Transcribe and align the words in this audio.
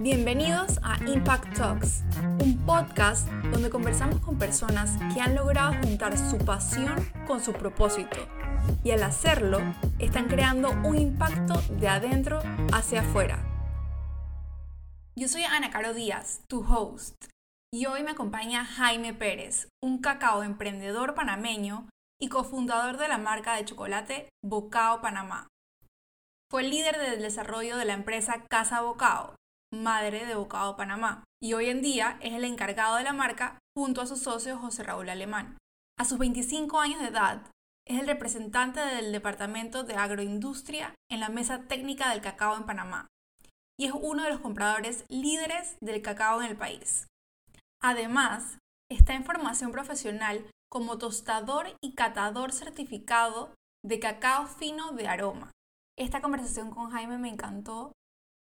Bienvenidos 0.00 0.78
a 0.82 0.98
Impact 1.06 1.56
Talks, 1.56 2.02
un 2.42 2.60
podcast 2.66 3.28
donde 3.52 3.70
conversamos 3.70 4.20
con 4.20 4.38
personas 4.38 4.98
que 5.14 5.20
han 5.20 5.34
logrado 5.34 5.74
juntar 5.82 6.18
su 6.18 6.38
pasión 6.38 6.94
con 7.26 7.40
su 7.40 7.52
propósito 7.52 8.16
y 8.82 8.90
al 8.90 9.02
hacerlo 9.02 9.60
están 9.98 10.26
creando 10.26 10.70
un 10.82 10.98
impacto 10.98 11.54
de 11.78 11.88
adentro 11.88 12.40
hacia 12.72 13.02
afuera. 13.02 13.38
Yo 15.14 15.28
soy 15.28 15.44
Ana 15.44 15.70
Caro 15.70 15.94
Díaz, 15.94 16.40
tu 16.48 16.64
host, 16.64 17.26
y 17.72 17.86
hoy 17.86 18.02
me 18.02 18.10
acompaña 18.10 18.64
Jaime 18.64 19.14
Pérez, 19.14 19.68
un 19.82 20.00
cacao 20.00 20.42
emprendedor 20.42 21.14
panameño 21.14 21.88
y 22.20 22.28
cofundador 22.28 22.96
de 22.96 23.08
la 23.08 23.18
marca 23.18 23.54
de 23.54 23.64
chocolate 23.64 24.28
Bocao 24.42 25.00
Panamá. 25.00 25.48
Fue 26.52 26.64
líder 26.64 26.98
del 26.98 27.22
desarrollo 27.22 27.78
de 27.78 27.86
la 27.86 27.94
empresa 27.94 28.44
Casa 28.50 28.82
Bocao, 28.82 29.36
madre 29.72 30.26
de 30.26 30.34
Bocao 30.34 30.76
Panamá, 30.76 31.24
y 31.42 31.54
hoy 31.54 31.70
en 31.70 31.80
día 31.80 32.18
es 32.20 32.34
el 32.34 32.44
encargado 32.44 32.96
de 32.96 33.04
la 33.04 33.14
marca 33.14 33.58
junto 33.74 34.02
a 34.02 34.06
su 34.06 34.16
socio 34.16 34.58
José 34.58 34.82
Raúl 34.82 35.08
Alemán. 35.08 35.56
A 35.98 36.04
sus 36.04 36.18
25 36.18 36.78
años 36.78 37.00
de 37.00 37.06
edad, 37.06 37.50
es 37.88 37.98
el 37.98 38.06
representante 38.06 38.80
del 38.80 39.12
Departamento 39.12 39.82
de 39.82 39.94
Agroindustria 39.94 40.94
en 41.10 41.20
la 41.20 41.30
Mesa 41.30 41.62
Técnica 41.68 42.10
del 42.10 42.20
Cacao 42.20 42.54
en 42.58 42.66
Panamá 42.66 43.06
y 43.80 43.86
es 43.86 43.92
uno 43.94 44.22
de 44.22 44.28
los 44.28 44.40
compradores 44.40 45.06
líderes 45.08 45.78
del 45.80 46.02
cacao 46.02 46.42
en 46.42 46.50
el 46.50 46.56
país. 46.58 47.06
Además, 47.80 48.58
está 48.90 49.14
en 49.14 49.24
formación 49.24 49.72
profesional 49.72 50.44
como 50.70 50.98
tostador 50.98 51.74
y 51.80 51.94
catador 51.94 52.52
certificado 52.52 53.54
de 53.82 53.98
cacao 53.98 54.46
fino 54.46 54.92
de 54.92 55.08
aroma. 55.08 55.50
Esta 55.98 56.22
conversación 56.22 56.70
con 56.70 56.90
Jaime 56.90 57.18
me 57.18 57.28
encantó. 57.28 57.92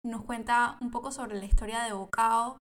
Nos 0.05 0.25
cuenta 0.25 0.77
un 0.81 0.91
poco 0.91 1.11
sobre 1.11 1.39
la 1.39 1.47
historia 1.47 1.85
de 1.85 1.93
Bocao, 1.93 2.59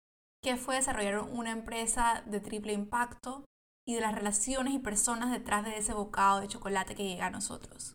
qué 0.43 0.57
fue 0.57 0.77
desarrollar 0.77 1.21
una 1.21 1.51
empresa 1.51 2.23
de 2.27 2.41
triple 2.41 2.73
impacto 2.73 3.45
y 3.87 3.95
de 3.95 4.01
las 4.01 4.15
relaciones 4.15 4.75
y 4.75 4.79
personas 4.79 5.31
detrás 5.31 5.65
de 5.65 5.77
ese 5.77 5.93
bocado 5.93 6.41
de 6.41 6.49
chocolate 6.49 6.95
que 6.95 7.05
llega 7.05 7.27
a 7.27 7.31
nosotros. 7.31 7.95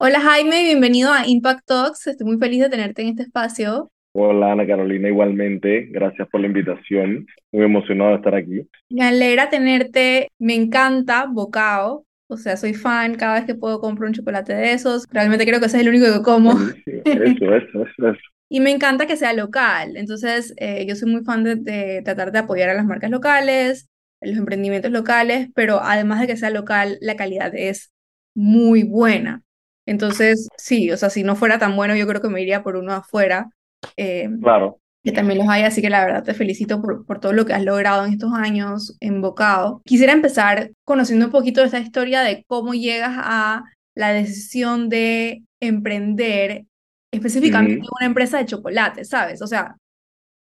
Hola 0.00 0.20
Jaime, 0.20 0.64
bienvenido 0.64 1.12
a 1.12 1.26
Impact 1.26 1.66
Talks. 1.66 2.08
Estoy 2.08 2.26
muy 2.26 2.38
feliz 2.38 2.62
de 2.62 2.70
tenerte 2.70 3.02
en 3.02 3.08
este 3.08 3.22
espacio. 3.22 3.88
Hola 4.14 4.52
Ana 4.52 4.66
Carolina, 4.66 5.08
igualmente. 5.08 5.86
Gracias 5.90 6.28
por 6.28 6.40
la 6.40 6.48
invitación. 6.48 7.26
Muy 7.52 7.64
emocionado 7.64 8.10
de 8.10 8.16
estar 8.16 8.34
aquí. 8.34 8.68
Me 8.90 9.04
alegra 9.04 9.48
tenerte. 9.48 10.28
Me 10.40 10.54
encanta 10.56 11.26
Bocao. 11.30 12.04
O 12.32 12.36
sea, 12.36 12.56
soy 12.56 12.74
fan. 12.74 13.16
Cada 13.16 13.34
vez 13.34 13.44
que 13.44 13.54
puedo 13.54 13.80
compro 13.80 14.06
un 14.06 14.14
chocolate 14.14 14.54
de 14.54 14.72
esos. 14.72 15.06
Realmente 15.10 15.46
creo 15.46 15.60
que 15.60 15.66
ese 15.66 15.76
es 15.78 15.82
el 15.82 15.88
único 15.88 16.06
que 16.12 16.22
como. 16.22 16.52
Eso, 16.52 17.54
eso, 17.54 17.84
eso, 17.84 18.08
eso. 18.08 18.18
Y 18.48 18.60
me 18.60 18.70
encanta 18.70 19.06
que 19.06 19.16
sea 19.16 19.32
local. 19.32 19.96
Entonces, 19.96 20.52
eh, 20.58 20.84
yo 20.86 20.94
soy 20.94 21.10
muy 21.10 21.24
fan 21.24 21.42
de, 21.42 21.56
de 21.56 22.02
tratar 22.04 22.32
de 22.32 22.40
apoyar 22.40 22.68
a 22.68 22.74
las 22.74 22.84
marcas 22.84 23.10
locales, 23.10 23.88
los 24.20 24.36
emprendimientos 24.36 24.90
locales, 24.92 25.48
pero 25.54 25.80
además 25.82 26.20
de 26.20 26.26
que 26.26 26.36
sea 26.36 26.50
local, 26.50 26.98
la 27.00 27.16
calidad 27.16 27.54
es 27.54 27.92
muy 28.34 28.82
buena. 28.82 29.42
Entonces, 29.86 30.48
sí, 30.58 30.90
o 30.90 30.98
sea, 30.98 31.08
si 31.08 31.24
no 31.24 31.34
fuera 31.34 31.58
tan 31.58 31.76
bueno, 31.76 31.96
yo 31.96 32.06
creo 32.06 32.20
que 32.20 32.28
me 32.28 32.42
iría 32.42 32.62
por 32.62 32.76
uno 32.76 32.92
afuera. 32.92 33.48
Eh, 33.96 34.28
claro. 34.42 34.81
Que 35.04 35.12
también 35.12 35.38
los 35.38 35.48
hay, 35.48 35.62
así 35.62 35.82
que 35.82 35.90
la 35.90 36.04
verdad 36.04 36.22
te 36.22 36.34
felicito 36.34 36.80
por, 36.80 37.04
por 37.04 37.18
todo 37.18 37.32
lo 37.32 37.44
que 37.44 37.54
has 37.54 37.64
logrado 37.64 38.04
en 38.04 38.12
estos 38.12 38.32
años 38.32 38.96
en 39.00 39.20
Bocado. 39.20 39.82
Quisiera 39.84 40.12
empezar 40.12 40.70
conociendo 40.84 41.26
un 41.26 41.32
poquito 41.32 41.60
de 41.60 41.66
esta 41.66 41.80
historia 41.80 42.22
de 42.22 42.44
cómo 42.46 42.74
llegas 42.74 43.14
a 43.16 43.64
la 43.94 44.12
decisión 44.12 44.88
de 44.88 45.42
emprender 45.60 46.66
específicamente 47.10 47.86
una 47.98 48.06
empresa 48.06 48.38
de 48.38 48.46
chocolate, 48.46 49.04
¿sabes? 49.04 49.42
O 49.42 49.46
sea, 49.46 49.76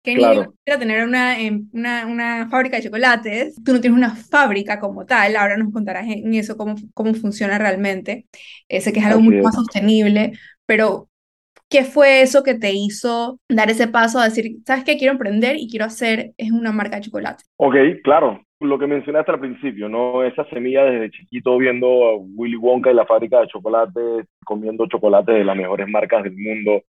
¿Qué 0.03 0.15
claro. 0.15 0.55
nivel 0.65 0.79
tener 0.79 1.07
una, 1.07 1.37
una, 1.73 2.07
una, 2.07 2.49
fábrica 2.49 2.77
de 2.77 2.83
chocolates? 2.83 3.55
Tú 3.63 3.73
no 3.73 3.81
tienes 3.81 3.97
una 3.97 4.15
fábrica 4.15 4.79
como 4.79 5.05
tal, 5.05 5.35
ahora 5.35 5.57
nos 5.57 5.71
contarás 5.71 6.07
en 6.07 6.33
eso 6.33 6.57
cómo, 6.57 6.75
cómo 6.95 7.13
funciona 7.13 7.59
realmente. 7.59 8.25
Eh, 8.67 8.81
sé 8.81 8.93
que 8.93 8.99
es 8.99 9.05
algo 9.05 9.21
mucho 9.21 9.43
más 9.43 9.53
sostenible, 9.53 10.33
pero 10.65 11.10
¿qué 11.71 11.85
fue 11.85 12.21
eso 12.21 12.43
que 12.43 12.53
te 12.53 12.71
hizo 12.73 13.39
dar 13.49 13.71
ese 13.71 13.87
paso 13.87 14.19
a 14.19 14.25
decir, 14.25 14.57
sabes 14.65 14.83
qué, 14.83 14.97
quiero 14.97 15.13
emprender 15.13 15.55
y 15.57 15.69
quiero 15.69 15.85
hacer, 15.85 16.31
es 16.37 16.51
una 16.51 16.71
marca 16.71 16.97
de 16.97 17.03
chocolate? 17.03 17.43
Ok, 17.55 17.75
claro, 18.03 18.41
lo 18.59 18.77
que 18.77 18.87
mencionaste 18.87 19.31
al 19.31 19.39
principio, 19.39 19.87
¿no? 19.87 20.23
Esa 20.23 20.43
semilla 20.49 20.83
desde 20.83 21.09
chiquito 21.09 21.57
viendo 21.57 21.87
a 21.87 22.17
Willy 22.17 22.57
Wonka 22.57 22.91
y 22.91 22.93
la 22.93 23.05
fábrica 23.05 23.39
de 23.39 23.47
chocolates, 23.47 24.27
comiendo 24.45 24.85
chocolates 24.87 25.33
de 25.33 25.45
las 25.45 25.55
mejores 25.55 25.87
marcas 25.87 26.23
del 26.23 26.35
mundo 26.37 26.83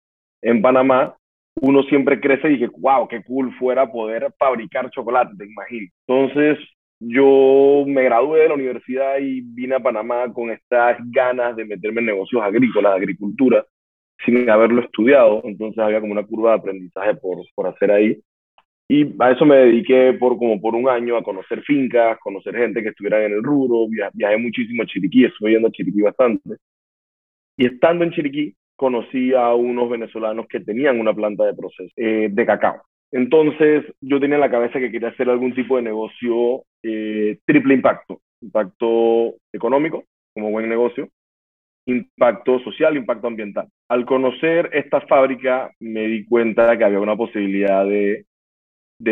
en 0.42 0.62
Panamá, 0.62 1.14
uno 1.60 1.82
siempre 1.82 2.18
crece 2.18 2.48
y 2.48 2.56
dice, 2.56 2.70
wow, 2.78 3.06
qué 3.06 3.22
cool 3.22 3.54
fuera 3.58 3.90
poder 3.90 4.32
fabricar 4.38 4.90
chocolate, 4.90 5.34
te 5.36 5.44
imagino. 5.44 5.88
Entonces, 6.08 6.58
yo 7.00 7.84
me 7.86 8.04
gradué 8.04 8.40
de 8.40 8.48
la 8.48 8.54
universidad 8.54 9.18
y 9.18 9.42
vine 9.42 9.74
a 9.74 9.80
Panamá 9.80 10.32
con 10.32 10.50
estas 10.50 10.96
ganas 11.10 11.54
de 11.56 11.66
meterme 11.66 12.00
en 12.00 12.06
negocios 12.06 12.42
agrícolas, 12.42 12.94
agricultura, 12.94 13.64
sin 14.24 14.48
haberlo 14.48 14.82
estudiado. 14.82 15.42
Entonces 15.44 15.78
había 15.78 16.00
como 16.00 16.12
una 16.12 16.26
curva 16.26 16.50
de 16.50 16.58
aprendizaje 16.58 17.14
por, 17.14 17.38
por 17.54 17.66
hacer 17.66 17.90
ahí. 17.90 18.20
Y 18.88 19.14
a 19.20 19.30
eso 19.30 19.46
me 19.46 19.56
dediqué 19.56 20.14
por 20.14 20.36
como 20.36 20.60
por 20.60 20.74
un 20.74 20.88
año 20.88 21.16
a 21.16 21.22
conocer 21.22 21.62
fincas, 21.62 22.18
conocer 22.18 22.56
gente 22.56 22.82
que 22.82 22.88
estuviera 22.88 23.24
en 23.24 23.32
el 23.32 23.42
rubro. 23.42 23.86
Viajé 24.12 24.36
muchísimo 24.36 24.82
a 24.82 24.86
Chiriquí, 24.86 25.24
estuve 25.24 25.52
yendo 25.52 25.68
a 25.68 25.70
Chiriquí 25.70 26.02
bastante. 26.02 26.56
Y 27.56 27.66
estando 27.66 28.04
en 28.04 28.10
Chiriquí, 28.10 28.54
conocí 28.74 29.32
a 29.32 29.54
unos 29.54 29.88
venezolanos 29.90 30.46
que 30.48 30.60
tenían 30.60 30.98
una 30.98 31.14
planta 31.14 31.44
de 31.44 31.54
proceso 31.54 31.92
eh, 31.96 32.28
de 32.32 32.46
cacao. 32.46 32.82
Entonces 33.12 33.84
yo 34.00 34.18
tenía 34.18 34.36
en 34.36 34.40
la 34.40 34.50
cabeza 34.50 34.80
que 34.80 34.90
quería 34.90 35.08
hacer 35.08 35.28
algún 35.28 35.54
tipo 35.54 35.76
de 35.76 35.82
negocio 35.82 36.64
eh, 36.82 37.38
triple 37.44 37.74
impacto. 37.74 38.20
Impacto 38.40 39.34
económico, 39.52 40.04
como 40.32 40.50
buen 40.50 40.68
negocio, 40.68 41.08
impacto 41.86 42.58
social, 42.60 42.96
impacto 42.96 43.26
ambiental. 43.26 43.68
Al 43.90 44.04
conocer 44.04 44.70
esta 44.72 45.00
fábrica 45.00 45.72
me 45.80 46.06
di 46.06 46.24
cuenta 46.24 46.78
que 46.78 46.84
había 46.84 47.00
una 47.00 47.16
posibilidad 47.16 47.84
de 47.84 48.24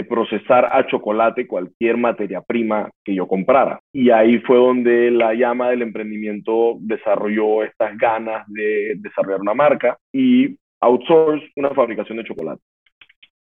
procesar 0.05 0.69
a 0.71 0.87
chocolate 0.87 1.49
cualquier 1.49 1.97
materia 1.97 2.41
prima 2.43 2.88
que 3.05 3.12
yo 3.12 3.27
comprara. 3.27 3.81
Y 3.93 4.11
ahí 4.11 4.38
fue 4.38 4.56
donde 4.56 5.11
la 5.11 5.34
llama 5.34 5.71
del 5.71 5.83
emprendimiento 5.83 6.77
desarrolló 6.78 7.65
estas 7.65 7.99
ganas 7.99 8.47
de 8.47 8.94
desarrollar 8.99 9.41
una 9.41 9.55
marca 9.55 9.99
y 10.12 10.56
outsource 10.81 11.44
una 11.56 11.71
fabricación 11.71 12.19
de 12.19 12.25
chocolate. 12.25 12.62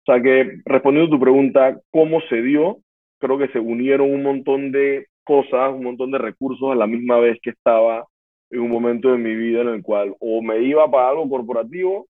O 0.07 0.13
sea 0.13 0.23
que 0.23 0.61
respondiendo 0.67 1.13
a 1.13 1.19
tu 1.19 1.21
pregunta, 1.21 1.81
¿cómo 1.91 2.21
se 2.29 2.43
dio? 2.43 2.79
Creo 3.19 3.39
que 3.39 3.49
se 3.49 3.59
unieron 3.59 4.09
un 4.09 4.23
montón 4.23 4.71
de 4.71 5.09
cosas, 5.25 5.73
un 5.75 5.83
montón 5.83 6.13
de 6.13 6.19
recursos 6.19 6.71
a 6.71 6.77
la 6.77 6.87
misma 6.87 7.19
vez 7.19 7.41
que 7.43 7.51
estaba 7.51 8.07
en 8.51 8.61
un 8.61 8.71
momento 8.71 9.13
de 9.13 9.19
mi 9.19 9.35
vida 9.35 9.63
en 9.63 9.69
el 9.69 9.83
cual 9.83 10.15
o 10.21 10.43
me 10.43 10.61
iba 10.63 10.91
para 10.91 11.11
algo 11.11 11.29
corporativo 11.29 12.07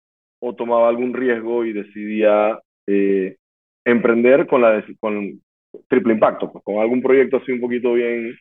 o 0.40 0.54
tomaba 0.54 0.88
algún 0.88 1.14
riesgo 1.14 1.64
y 1.64 1.72
decidía 1.72 2.58
eh, 2.86 3.36
emprender 3.84 4.46
con, 4.46 4.62
la, 4.62 4.84
con 5.00 5.40
triple 5.88 6.14
impacto, 6.14 6.50
pues, 6.50 6.64
con 6.64 6.78
algún 6.78 7.02
proyecto 7.02 7.36
así 7.36 7.52
un 7.52 7.60
poquito 7.60 7.92
bien, 7.94 8.34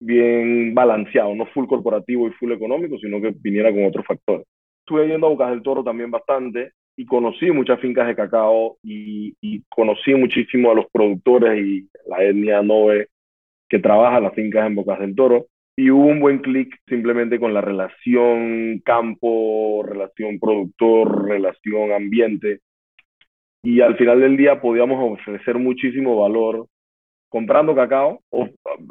bien 0.00 0.74
balanceado, 0.74 1.34
no 1.34 1.46
full 1.46 1.66
corporativo 1.66 2.26
y 2.26 2.32
full 2.32 2.52
económico, 2.52 2.98
sino 2.98 3.20
que 3.20 3.32
viniera 3.36 3.72
con 3.72 3.84
otros 3.84 4.06
factores. 4.06 4.46
Estuve 4.80 5.08
yendo 5.08 5.26
a 5.26 5.30
Bocas 5.30 5.50
del 5.50 5.62
Toro 5.62 5.84
también 5.84 6.10
bastante 6.10 6.72
y 6.96 7.06
conocí 7.06 7.50
muchas 7.50 7.80
fincas 7.80 8.08
de 8.08 8.16
cacao 8.16 8.76
y, 8.82 9.34
y 9.40 9.62
conocí 9.68 10.14
muchísimo 10.14 10.72
a 10.72 10.74
los 10.74 10.86
productores 10.90 11.64
y 11.64 11.88
la 12.06 12.22
etnia 12.24 12.62
Nove 12.62 13.08
que 13.68 13.78
trabaja 13.78 14.20
las 14.20 14.34
fincas 14.34 14.66
en 14.66 14.74
Bocas 14.74 14.98
del 14.98 15.14
Toro. 15.14 15.46
Y 15.76 15.90
hubo 15.90 16.06
un 16.06 16.20
buen 16.20 16.38
clic 16.40 16.78
simplemente 16.86 17.40
con 17.40 17.54
la 17.54 17.60
relación 17.60 18.80
campo, 18.84 19.82
relación 19.84 20.38
productor, 20.38 21.26
relación 21.28 21.92
ambiente, 21.92 22.60
y 23.64 23.80
al 23.80 23.96
final 23.96 24.20
del 24.20 24.36
día 24.36 24.60
podíamos 24.60 25.18
ofrecer 25.18 25.56
muchísimo 25.58 26.20
valor 26.20 26.66
comprando 27.28 27.74
cacao 27.74 28.20
o 28.30 28.48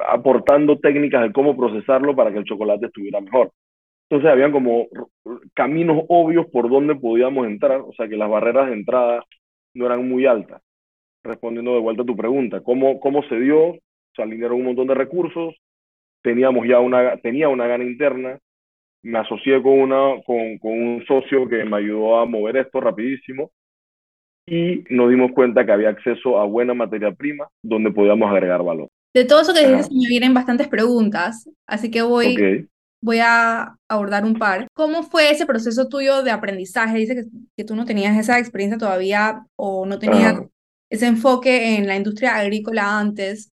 aportando 0.07 0.79
técnicas 0.79 1.23
de 1.23 1.33
cómo 1.33 1.55
procesarlo 1.57 2.15
para 2.15 2.31
que 2.31 2.39
el 2.39 2.45
chocolate 2.45 2.87
estuviera 2.87 3.19
mejor. 3.19 3.51
Entonces 4.09 4.31
habían 4.31 4.51
como 4.51 4.87
caminos 5.53 6.03
obvios 6.07 6.47
por 6.51 6.69
donde 6.69 6.95
podíamos 6.95 7.47
entrar, 7.47 7.81
o 7.81 7.93
sea 7.93 8.07
que 8.07 8.17
las 8.17 8.29
barreras 8.29 8.67
de 8.67 8.73
entrada 8.73 9.23
no 9.73 9.85
eran 9.85 10.07
muy 10.07 10.25
altas. 10.25 10.61
Respondiendo 11.23 11.73
de 11.73 11.81
vuelta 11.81 12.03
a 12.03 12.05
tu 12.05 12.15
pregunta, 12.15 12.61
¿cómo, 12.61 12.99
cómo 12.99 13.23
se 13.23 13.39
dio? 13.39 13.77
Se 14.15 14.23
alinearon 14.23 14.59
un 14.59 14.65
montón 14.65 14.87
de 14.87 14.95
recursos, 14.95 15.55
teníamos 16.21 16.67
ya 16.67 16.79
una, 16.79 17.17
tenía 17.17 17.49
una 17.49 17.67
gana 17.67 17.83
interna, 17.83 18.39
me 19.03 19.19
asocié 19.19 19.61
con, 19.61 19.79
una, 19.79 20.21
con, 20.25 20.57
con 20.59 20.71
un 20.71 21.05
socio 21.05 21.47
que 21.47 21.63
me 21.65 21.77
ayudó 21.77 22.19
a 22.19 22.25
mover 22.25 22.57
esto 22.57 22.79
rapidísimo 22.79 23.51
y 24.45 24.83
nos 24.89 25.09
dimos 25.09 25.31
cuenta 25.31 25.65
que 25.65 25.71
había 25.71 25.89
acceso 25.89 26.39
a 26.39 26.45
buena 26.45 26.73
materia 26.73 27.11
prima 27.11 27.47
donde 27.63 27.91
podíamos 27.91 28.29
agregar 28.29 28.63
valor. 28.63 28.89
De 29.13 29.25
todo 29.25 29.41
eso 29.41 29.53
que 29.53 29.67
dices 29.67 29.91
me 29.91 30.07
vienen 30.07 30.33
bastantes 30.33 30.67
preguntas, 30.67 31.49
así 31.67 31.91
que 31.91 32.01
voy, 32.01 32.67
voy 33.01 33.19
a 33.21 33.75
abordar 33.89 34.23
un 34.23 34.35
par. 34.35 34.67
¿Cómo 34.73 35.03
fue 35.03 35.31
ese 35.31 35.45
proceso 35.45 35.87
tuyo 35.87 36.23
de 36.23 36.31
aprendizaje? 36.31 36.97
Dice 36.97 37.15
que 37.15 37.23
que 37.57 37.63
tú 37.63 37.75
no 37.75 37.85
tenías 37.85 38.17
esa 38.17 38.39
experiencia 38.39 38.77
todavía 38.77 39.45
o 39.55 39.85
no 39.85 39.99
tenías 39.99 40.41
ese 40.89 41.07
enfoque 41.07 41.77
en 41.77 41.87
la 41.87 41.95
industria 41.95 42.35
agrícola 42.35 42.99
antes. 42.99 43.51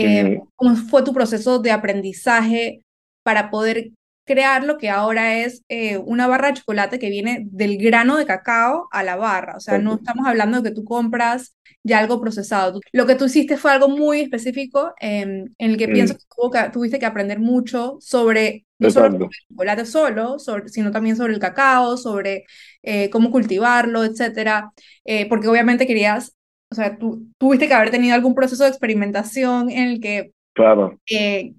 Eh, 0.00 0.40
¿Cómo 0.54 0.76
fue 0.76 1.02
tu 1.02 1.12
proceso 1.12 1.58
de 1.58 1.72
aprendizaje 1.72 2.82
para 3.24 3.50
poder 3.50 3.90
crear 4.28 4.62
lo 4.62 4.78
que 4.78 4.90
ahora 4.90 5.38
es 5.38 5.64
eh, 5.68 5.96
una 5.96 6.28
barra 6.28 6.48
de 6.48 6.58
chocolate 6.58 6.98
que 6.98 7.08
viene 7.08 7.46
del 7.50 7.78
grano 7.78 8.18
de 8.18 8.26
cacao 8.26 8.86
a 8.92 9.02
la 9.02 9.16
barra. 9.16 9.56
O 9.56 9.60
sea, 9.60 9.78
no 9.78 9.94
estamos 9.94 10.26
hablando 10.26 10.60
de 10.60 10.68
que 10.68 10.74
tú 10.74 10.84
compras 10.84 11.56
ya 11.82 11.98
algo 11.98 12.20
procesado. 12.20 12.80
Lo 12.92 13.06
que 13.06 13.14
tú 13.14 13.24
hiciste 13.24 13.56
fue 13.56 13.72
algo 13.72 13.88
muy 13.88 14.20
específico 14.20 14.92
em, 15.00 15.46
en 15.56 15.70
el 15.70 15.78
que 15.78 15.88
pienso 15.88 16.14
mm. 16.14 16.50
que, 16.52 16.70
tuviste 16.70 16.98
que 16.98 17.06
aprender 17.06 17.40
mucho 17.40 17.96
sobre, 18.00 18.66
no 18.78 18.90
solo 18.90 19.06
el 19.06 19.30
chocolate 19.48 19.86
solo, 19.86 20.36
sino 20.66 20.90
también 20.90 21.16
sobre 21.16 21.32
el 21.32 21.40
cacao, 21.40 21.96
sobre 21.96 22.44
eh, 22.82 23.08
cómo 23.08 23.30
cultivarlo, 23.30 24.04
etcétera. 24.04 24.72
Eh, 25.04 25.26
porque 25.28 25.48
obviamente 25.48 25.86
querías, 25.86 26.36
o 26.70 26.74
sea, 26.74 26.98
tú 26.98 27.28
tuviste 27.38 27.68
que 27.68 27.74
haber 27.74 27.90
tenido 27.90 28.14
algún 28.14 28.34
proceso 28.34 28.64
de 28.64 28.70
experimentación 28.70 29.70
en 29.70 29.88
el 29.88 30.00
que 30.00 30.32
Claro. 30.54 30.98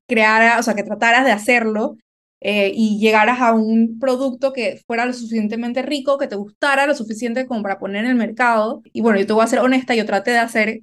creara, 0.08 0.60
o 0.60 0.64
sea, 0.64 0.76
que 0.76 0.84
trataras 0.84 1.26
de 1.26 1.32
hacerlo 1.32 1.98
eh, 2.42 2.72
y 2.74 3.00
llegaras 3.00 3.42
a 3.42 3.54
un 3.54 4.00
producto 4.00 4.54
que 4.54 4.82
fuera 4.88 5.06
lo 5.06 5.14
suficientemente 5.14 5.82
rico, 5.82 6.18
que 6.18 6.28
te 6.28 6.36
gustara 6.36 6.88
lo 6.88 6.96
suficiente 6.96 7.48
como 7.48 7.64
para 7.64 7.80
poner 7.80 8.06
en 8.06 8.12
el 8.12 8.18
mercado. 8.18 8.82
Y 8.94 9.02
bueno, 9.02 9.20
yo 9.20 9.28
te 9.28 9.34
voy 9.34 9.44
a 9.44 9.48
ser 9.48 9.60
honesta, 9.60 9.96
yo 9.96 10.06
traté 10.06 10.32
de 10.32 10.38
hacer 10.40 10.82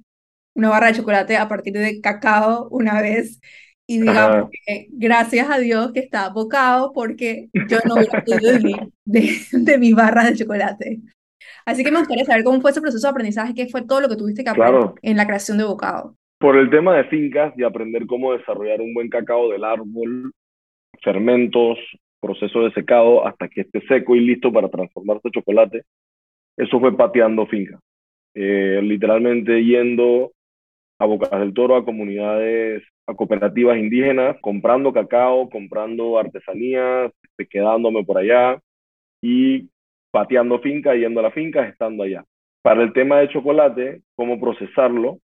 una 0.55 0.69
barra 0.69 0.87
de 0.87 0.95
chocolate 0.95 1.37
a 1.37 1.47
partir 1.49 1.73
de 1.73 2.01
cacao 2.01 2.67
una 2.71 3.01
vez 3.01 3.39
y 3.87 4.01
digamos 4.01 4.37
que 4.65 4.87
gracias 4.91 5.49
a 5.49 5.59
Dios 5.59 5.91
que 5.93 5.99
está 6.01 6.29
bocado 6.29 6.91
porque 6.93 7.49
yo 7.67 7.79
no 7.85 7.97
hubiera 7.97 8.15
podido 8.25 8.53
vivir 8.53 8.89
de, 9.05 9.39
de 9.53 9.77
mi 9.77 9.93
barra 9.93 10.25
de 10.25 10.35
chocolate. 10.37 11.01
Así 11.67 11.83
que 11.83 11.91
me 11.91 11.99
gustaría 11.99 12.23
saber 12.23 12.45
cómo 12.45 12.61
fue 12.61 12.71
ese 12.71 12.79
proceso 12.79 13.05
de 13.05 13.11
aprendizaje, 13.11 13.53
qué 13.53 13.67
fue 13.67 13.85
todo 13.85 13.99
lo 13.99 14.07
que 14.07 14.15
tuviste 14.15 14.41
que 14.41 14.49
aprender 14.49 14.93
en 15.01 15.17
la 15.17 15.27
creación 15.27 15.57
de 15.57 15.65
bocado. 15.65 16.15
Por 16.39 16.55
el 16.55 16.69
tema 16.69 16.95
de 16.95 17.03
fincas 17.09 17.53
y 17.57 17.63
aprender 17.63 18.05
cómo 18.05 18.31
desarrollar 18.31 18.79
un 18.79 18.93
buen 18.93 19.09
cacao 19.09 19.49
del 19.49 19.65
árbol, 19.65 20.31
fermentos, 21.03 21.77
proceso 22.21 22.61
de 22.61 22.71
secado 22.71 23.27
hasta 23.27 23.49
que 23.49 23.61
esté 23.61 23.81
seco 23.85 24.15
y 24.15 24.21
listo 24.21 24.49
para 24.49 24.69
transformarse 24.69 25.27
en 25.27 25.31
chocolate. 25.33 25.83
Eso 26.55 26.79
fue 26.79 26.95
pateando 26.95 27.45
finca. 27.47 27.77
Eh, 28.33 28.79
literalmente 28.81 29.61
yendo 29.61 30.31
a 30.99 31.05
Bocas 31.05 31.31
del 31.31 31.53
Toro, 31.53 31.75
a 31.75 31.83
comunidades, 31.83 32.81
a 33.07 33.13
cooperativas 33.13 33.77
indígenas, 33.77 34.37
comprando 34.39 34.93
cacao, 34.93 35.49
comprando 35.49 36.17
artesanías, 36.17 37.11
este, 37.23 37.45
quedándome 37.45 38.05
por 38.05 38.19
allá 38.19 38.57
y 39.21 39.67
pateando 40.17 40.57
finca, 40.57 40.95
yendo 40.95 41.19
a 41.19 41.23
la 41.23 41.31
finca, 41.31 41.67
estando 41.67 42.01
allá. 42.01 42.25
Para 42.63 42.81
el 42.81 42.91
tema 42.91 43.19
de 43.19 43.29
chocolate, 43.29 44.01
cómo 44.15 44.39
procesarlo, 44.39 45.19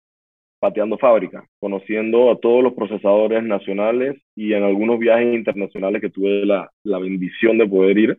pateando 0.59 0.99
fábrica, 0.99 1.47
conociendo 1.61 2.29
a 2.29 2.41
todos 2.41 2.61
los 2.61 2.73
procesadores 2.73 3.45
nacionales 3.45 4.21
y 4.35 4.53
en 4.53 4.65
algunos 4.65 4.99
viajes 4.99 5.33
internacionales 5.33 6.01
que 6.01 6.11
tuve 6.11 6.45
la, 6.45 6.69
la 6.83 6.99
bendición 6.99 7.57
de 7.57 7.69
poder 7.69 7.99
ir 7.99 8.19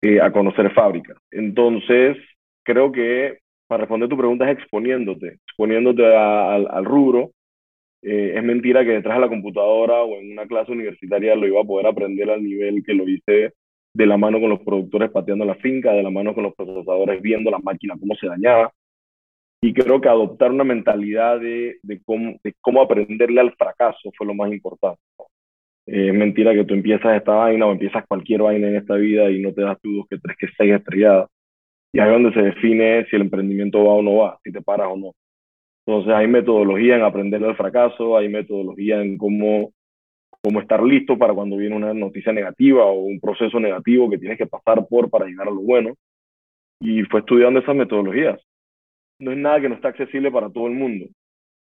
eh, 0.00 0.22
a 0.22 0.32
conocer 0.32 0.72
fábricas. 0.72 1.18
Entonces, 1.30 2.16
creo 2.64 2.90
que 2.90 3.40
para 3.68 3.82
responder 3.82 4.08
tu 4.08 4.16
pregunta 4.16 4.50
es 4.50 4.56
exponiéndote, 4.56 5.36
exponiéndote 5.46 6.16
al 6.16 6.84
rubro. 6.86 7.32
Eh, 8.00 8.32
es 8.36 8.42
mentira 8.42 8.86
que 8.86 8.92
detrás 8.92 9.16
de 9.16 9.20
la 9.20 9.28
computadora 9.28 10.02
o 10.02 10.16
en 10.16 10.32
una 10.32 10.46
clase 10.46 10.72
universitaria 10.72 11.36
lo 11.36 11.46
iba 11.46 11.60
a 11.60 11.64
poder 11.64 11.88
aprender 11.88 12.30
al 12.30 12.42
nivel 12.42 12.82
que 12.86 12.94
lo 12.94 13.06
hice 13.06 13.52
de 13.94 14.06
la 14.06 14.16
mano 14.16 14.40
con 14.40 14.50
los 14.50 14.60
productores 14.60 15.10
pateando 15.10 15.44
la 15.44 15.56
finca, 15.56 15.92
de 15.92 16.02
la 16.02 16.10
mano 16.10 16.34
con 16.34 16.44
los 16.44 16.54
procesadores 16.54 17.20
viendo 17.20 17.50
la 17.50 17.58
máquina 17.58 17.96
cómo 17.98 18.14
se 18.14 18.26
dañaba, 18.26 18.72
y 19.62 19.74
creo 19.74 20.00
que 20.00 20.08
adoptar 20.08 20.50
una 20.50 20.64
mentalidad 20.64 21.38
de, 21.38 21.78
de, 21.82 22.00
cómo, 22.04 22.36
de 22.42 22.54
cómo 22.60 22.80
aprenderle 22.80 23.40
al 23.40 23.54
fracaso 23.56 24.10
fue 24.16 24.26
lo 24.26 24.34
más 24.34 24.50
importante. 24.52 25.00
Eh, 25.86 26.08
es 26.08 26.14
mentira 26.14 26.54
que 26.54 26.64
tú 26.64 26.74
empiezas 26.74 27.16
esta 27.16 27.32
vaina 27.32 27.66
o 27.66 27.72
empiezas 27.72 28.06
cualquier 28.06 28.42
vaina 28.42 28.68
en 28.68 28.76
esta 28.76 28.94
vida 28.94 29.30
y 29.30 29.40
no 29.40 29.52
te 29.52 29.62
das 29.62 29.78
tú 29.82 29.96
dos, 29.96 30.06
que 30.08 30.18
tres, 30.18 30.36
que 30.38 30.46
seis 30.56 30.72
estrelladas. 30.72 31.28
Y 31.92 31.98
ahí 31.98 32.06
es 32.06 32.12
donde 32.12 32.32
se 32.32 32.42
define 32.42 33.04
si 33.06 33.16
el 33.16 33.22
emprendimiento 33.22 33.84
va 33.84 33.94
o 33.94 34.02
no 34.02 34.16
va, 34.16 34.38
si 34.44 34.52
te 34.52 34.62
paras 34.62 34.88
o 34.90 34.96
no. 34.96 35.12
Entonces 35.84 36.14
hay 36.14 36.28
metodología 36.28 36.96
en 36.96 37.02
aprenderle 37.02 37.48
al 37.48 37.56
fracaso, 37.56 38.16
hay 38.16 38.28
metodología 38.28 39.02
en 39.02 39.18
cómo, 39.18 39.72
cómo 40.42 40.60
estar 40.60 40.82
listo 40.82 41.18
para 41.18 41.34
cuando 41.34 41.56
viene 41.56 41.76
una 41.76 41.92
noticia 41.92 42.32
negativa 42.32 42.84
o 42.84 43.00
un 43.00 43.20
proceso 43.20 43.60
negativo 43.60 44.08
que 44.08 44.18
tienes 44.18 44.38
que 44.38 44.46
pasar 44.46 44.86
por 44.88 45.10
para 45.10 45.26
llegar 45.26 45.48
a 45.48 45.52
lo 45.52 45.60
bueno. 45.60 45.94
Y 46.80 47.02
fue 47.04 47.20
estudiando 47.20 47.60
esas 47.60 47.76
metodologías 47.76 48.40
no 49.20 49.32
es 49.32 49.38
nada 49.38 49.60
que 49.60 49.68
no 49.68 49.74
está 49.76 49.88
accesible 49.88 50.30
para 50.30 50.50
todo 50.50 50.66
el 50.66 50.72
mundo. 50.72 51.06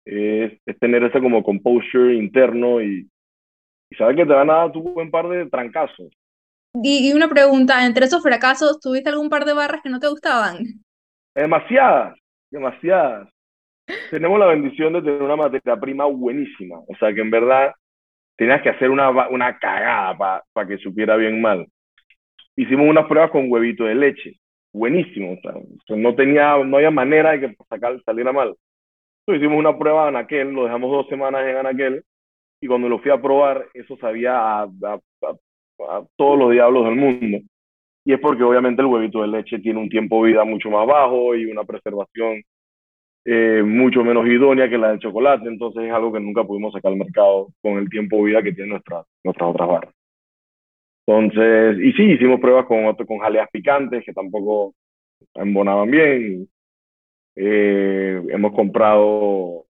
Es, 0.05 0.59
tener 0.79 1.03
ese 1.03 1.19
como 1.19 1.43
composure 1.43 2.15
interno 2.15 2.81
y, 2.81 3.09
y 3.89 3.95
saber 3.95 4.15
que 4.15 4.25
te 4.25 4.33
van 4.33 4.49
a 4.49 4.53
dar 4.53 4.71
tu 4.71 4.81
buen 4.81 5.09
par 5.09 5.27
de 5.27 5.49
trancazos. 5.49 6.11
Y, 6.83 7.11
una 7.13 7.27
pregunta, 7.27 7.85
entre 7.85 8.05
esos 8.05 8.21
fracasos, 8.21 8.79
¿tuviste 8.79 9.09
algún 9.09 9.29
par 9.29 9.45
de 9.45 9.53
barras 9.53 9.81
que 9.81 9.89
no 9.89 9.99
te 9.99 10.07
gustaban? 10.07 10.59
Demasiadas, 11.33 12.17
demasiadas. 12.51 13.29
Tenemos 14.11 14.37
la 14.37 14.47
bendición 14.47 14.93
de 14.93 15.01
tener 15.01 15.23
una 15.23 15.37
materia 15.37 15.77
prima 15.77 16.05
buenísima, 16.05 16.77
o 16.79 16.95
sea 16.99 17.13
que 17.13 17.21
en 17.21 17.31
verdad 17.31 17.73
tenías 18.37 18.61
que 18.61 18.69
hacer 18.69 18.89
una, 18.89 19.09
una 19.29 19.57
cagada 19.59 20.43
para 20.53 20.67
que 20.67 20.77
supiera 20.77 21.15
bien 21.17 21.41
mal. 21.41 21.67
Hicimos 22.55 22.87
unas 22.87 23.05
pruebas 23.07 23.31
con 23.31 23.51
huevito 23.51 23.83
de 23.83 23.95
leche 23.95 24.39
buenísimo. 24.77 25.37
O 25.89 25.95
no, 25.95 26.15
tenía, 26.15 26.57
no 26.63 26.77
había 26.77 26.91
manera 26.91 27.31
de 27.31 27.41
que 27.41 27.55
sacar, 27.69 28.01
saliera 28.03 28.31
mal. 28.31 28.55
Entonces 29.21 29.41
hicimos 29.41 29.59
una 29.59 29.77
prueba 29.77 30.03
en 30.03 30.15
Anaquel, 30.15 30.51
lo 30.51 30.63
dejamos 30.65 30.91
dos 30.91 31.07
semanas 31.07 31.45
en 31.45 31.57
Anaquel, 31.57 32.03
y 32.61 32.67
cuando 32.67 32.87
lo 32.87 32.99
fui 32.99 33.11
a 33.11 33.21
probar, 33.21 33.67
eso 33.73 33.97
sabía 33.97 34.37
a, 34.37 34.63
a, 34.63 36.03
todos 36.15 36.39
los 36.39 36.51
diablos 36.51 36.85
del 36.85 36.95
mundo. 36.95 37.39
Y 38.05 38.13
es 38.13 38.19
porque 38.19 38.43
obviamente 38.43 38.81
el 38.81 38.87
huevito 38.87 39.21
de 39.21 39.27
leche 39.27 39.59
tiene 39.59 39.79
un 39.79 39.89
tiempo 39.89 40.23
de 40.23 40.31
vida 40.31 40.45
mucho 40.45 40.69
más 40.69 40.87
bajo 40.87 41.35
y 41.35 41.45
una 41.45 41.65
preservación 41.65 42.41
eh, 43.29 43.61
mucho 43.61 44.05
menos 44.05 44.25
idónea 44.25 44.69
que 44.69 44.77
la 44.77 44.91
del 44.91 44.99
chocolate, 44.99 45.49
entonces 45.49 45.83
es 45.83 45.91
algo 45.91 46.13
que 46.13 46.19
nunca 46.21 46.45
pudimos 46.45 46.71
sacar 46.71 46.93
al 46.93 46.97
mercado 46.97 47.49
con 47.61 47.77
el 47.77 47.89
tiempo 47.89 48.15
de 48.15 48.23
vida 48.23 48.41
que 48.41 48.53
tienen 48.53 48.69
nuestras, 48.69 49.05
nuestras 49.21 49.49
otras 49.49 49.67
barras. 49.67 49.93
Entonces, 51.05 51.77
y 51.83 51.91
sí, 51.91 52.03
hicimos 52.03 52.39
pruebas 52.39 52.65
con, 52.67 52.95
con 53.05 53.19
jaleas 53.19 53.49
picantes 53.51 54.05
que 54.05 54.13
tampoco 54.13 54.75
embonaban 55.33 55.91
bien. 55.91 56.47
Eh, 57.35 58.23
hemos 58.29 58.53
comprado 58.53 59.65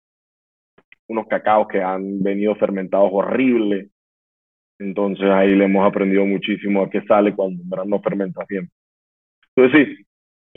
unos 1.08 1.26
cacaos 1.26 1.66
que 1.68 1.80
han 1.80 2.22
venido 2.22 2.54
fermentados 2.56 3.08
horribles. 3.10 3.88
Entonces 4.78 5.30
ahí 5.30 5.54
le 5.54 5.64
hemos 5.64 5.86
aprendido 5.86 6.26
muchísimo 6.26 6.82
a 6.82 6.90
qué 6.90 7.00
sale 7.06 7.34
cuando 7.34 7.62
no 7.86 8.02
fermenta 8.02 8.44
bien. 8.46 8.68
Entonces 9.54 9.96
sí, 9.96 10.05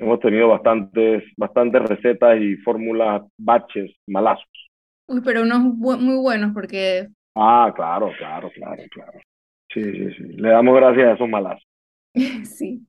hemos 0.01 0.19
tenido 0.19 0.49
bastantes, 0.49 1.23
bastantes 1.37 1.81
recetas 1.83 2.39
y 2.39 2.55
fórmulas 2.57 3.23
baches 3.37 3.91
malazos. 4.07 4.45
Uy, 5.07 5.21
pero 5.23 5.43
unos 5.43 5.61
muy 5.61 6.17
buenos 6.17 6.53
porque... 6.53 7.07
Ah, 7.35 7.71
claro, 7.75 8.11
claro, 8.17 8.49
claro, 8.53 8.83
claro. 8.91 9.19
Sí, 9.73 9.83
sí, 9.83 10.13
sí. 10.17 10.23
Le 10.35 10.49
damos 10.49 10.75
gracias 10.75 11.07
a 11.07 11.13
esos 11.13 11.29
malazos. 11.29 11.63
Sí. 12.43 12.85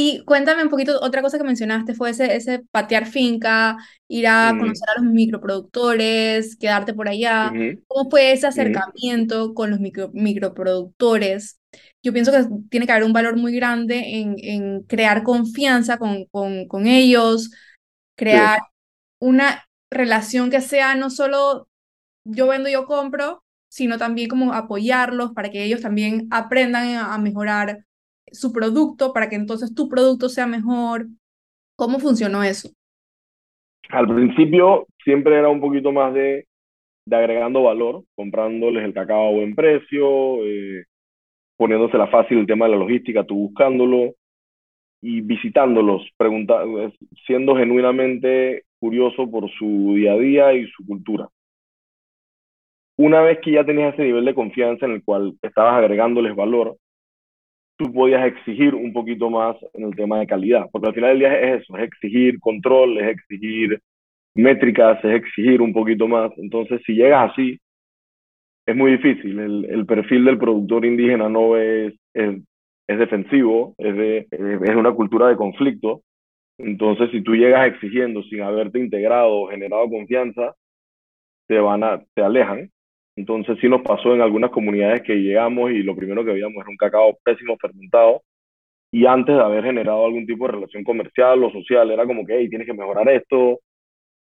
Y 0.00 0.22
cuéntame 0.24 0.62
un 0.62 0.68
poquito, 0.68 0.96
otra 1.00 1.22
cosa 1.22 1.38
que 1.38 1.44
mencionaste 1.44 1.92
fue 1.92 2.10
ese, 2.10 2.36
ese 2.36 2.60
patear 2.70 3.04
finca, 3.04 3.76
ir 4.06 4.28
a 4.28 4.54
conocer 4.56 4.88
a 4.90 5.00
los 5.00 5.12
microproductores, 5.12 6.56
quedarte 6.56 6.94
por 6.94 7.08
allá. 7.08 7.50
¿Cómo 7.88 8.08
fue 8.08 8.30
ese 8.30 8.46
acercamiento 8.46 9.54
con 9.54 9.70
los 9.70 9.80
micro, 9.80 10.10
microproductores? 10.12 11.57
Yo 12.02 12.12
pienso 12.12 12.32
que 12.32 12.44
tiene 12.70 12.86
que 12.86 12.92
haber 12.92 13.04
un 13.04 13.12
valor 13.12 13.36
muy 13.36 13.54
grande 13.54 14.20
en, 14.20 14.36
en 14.38 14.82
crear 14.84 15.22
confianza 15.22 15.98
con, 15.98 16.24
con, 16.26 16.66
con 16.68 16.86
ellos, 16.86 17.50
crear 18.16 18.60
una 19.20 19.64
relación 19.90 20.50
que 20.50 20.60
sea 20.60 20.94
no 20.96 21.10
solo 21.10 21.68
yo 22.24 22.48
vendo, 22.48 22.68
yo 22.68 22.86
compro, 22.86 23.44
sino 23.68 23.98
también 23.98 24.28
como 24.28 24.52
apoyarlos 24.54 25.32
para 25.32 25.50
que 25.50 25.64
ellos 25.64 25.82
también 25.82 26.28
aprendan 26.30 26.96
a 26.96 27.18
mejorar 27.18 27.84
su 28.32 28.52
producto, 28.52 29.12
para 29.12 29.28
que 29.30 29.36
entonces 29.36 29.74
tu 29.74 29.88
producto 29.88 30.28
sea 30.28 30.46
mejor. 30.46 31.08
¿Cómo 31.76 31.98
funcionó 32.00 32.44
eso? 32.44 32.70
Al 33.90 34.06
principio 34.06 34.86
siempre 35.04 35.38
era 35.38 35.48
un 35.48 35.60
poquito 35.60 35.92
más 35.92 36.12
de, 36.14 36.46
de 37.06 37.16
agregando 37.16 37.62
valor, 37.64 38.04
comprándoles 38.16 38.84
el 38.84 38.94
cacao 38.94 39.28
a 39.28 39.32
buen 39.32 39.54
precio, 39.56 40.44
eh, 40.44 40.84
poniéndosela 41.58 42.06
fácil 42.06 42.38
el 42.38 42.46
tema 42.46 42.64
de 42.64 42.72
la 42.72 42.78
logística, 42.78 43.24
tú 43.24 43.34
buscándolo 43.34 44.14
y 45.02 45.20
visitándolos, 45.20 46.02
siendo 47.26 47.54
genuinamente 47.54 48.62
curioso 48.80 49.30
por 49.30 49.50
su 49.50 49.92
día 49.94 50.14
a 50.14 50.18
día 50.18 50.54
y 50.54 50.66
su 50.68 50.86
cultura 50.86 51.28
una 52.98 53.22
vez 53.22 53.38
que 53.42 53.52
ya 53.52 53.64
tenías 53.64 53.94
ese 53.94 54.02
nivel 54.02 54.24
de 54.24 54.34
confianza 54.34 54.84
en 54.84 54.92
el 54.92 55.04
cual 55.04 55.34
estabas 55.40 55.74
agregándoles 55.74 56.34
valor, 56.34 56.76
tú 57.76 57.92
podías 57.92 58.26
exigir 58.26 58.74
un 58.74 58.92
poquito 58.92 59.30
más 59.30 59.56
en 59.74 59.84
el 59.84 59.94
tema 59.94 60.18
de 60.18 60.26
calidad, 60.26 60.66
porque 60.72 60.88
al 60.88 60.94
final 60.94 61.10
del 61.10 61.18
día 61.20 61.40
es 61.40 61.62
eso, 61.62 61.76
es 61.76 61.84
exigir 61.84 62.40
control, 62.40 62.98
es 62.98 63.08
exigir 63.08 63.80
métricas, 64.34 64.98
es 65.04 65.14
exigir 65.14 65.62
un 65.62 65.72
poquito 65.72 66.08
más. 66.08 66.32
Entonces, 66.38 66.80
si 66.84 66.94
llegas 66.94 67.30
así, 67.30 67.60
es 68.68 68.76
muy 68.76 68.92
difícil. 68.92 69.38
El, 69.38 69.64
el 69.64 69.86
perfil 69.86 70.26
del 70.26 70.36
productor 70.36 70.84
indígena 70.84 71.28
no 71.30 71.56
es, 71.56 71.94
es, 72.12 72.38
defensivo, 72.86 73.74
es, 73.78 74.26
es 74.30 74.76
una 74.76 74.92
cultura 74.92 75.28
de 75.28 75.36
conflicto. 75.36 76.02
Entonces, 76.58 77.10
si 77.10 77.22
tú 77.22 77.34
llegas 77.34 77.66
exigiendo 77.66 78.22
sin 78.24 78.42
haberte 78.42 78.78
integrado 78.78 79.30
o 79.30 79.48
generado 79.48 79.88
confianza, 79.88 80.54
te 81.46 81.58
van 81.58 81.82
a, 81.82 82.02
te 82.14 82.22
alejan. 82.22 82.70
Entonces 83.16 83.56
sí 83.58 83.68
nos 83.70 83.80
pasó 83.80 84.14
en 84.14 84.20
algunas 84.20 84.50
comunidades 84.50 85.00
que 85.00 85.14
llegamos 85.14 85.70
y 85.70 85.82
lo 85.82 85.96
primero 85.96 86.22
que 86.22 86.32
veíamos 86.32 86.60
era 86.60 86.70
un 86.70 86.76
cacao 86.76 87.18
pésimo 87.24 87.56
fermentado 87.56 88.22
y 88.92 89.06
antes 89.06 89.34
de 89.34 89.42
haber 89.42 89.64
generado 89.64 90.04
algún 90.04 90.26
tipo 90.26 90.46
de 90.46 90.52
relación 90.52 90.84
comercial 90.84 91.42
o 91.42 91.50
social 91.50 91.90
era 91.90 92.06
como 92.06 92.26
que, 92.26 92.36
hey, 92.36 92.48
tienes 92.50 92.66
que 92.66 92.74
mejorar 92.74 93.08
esto. 93.08 93.60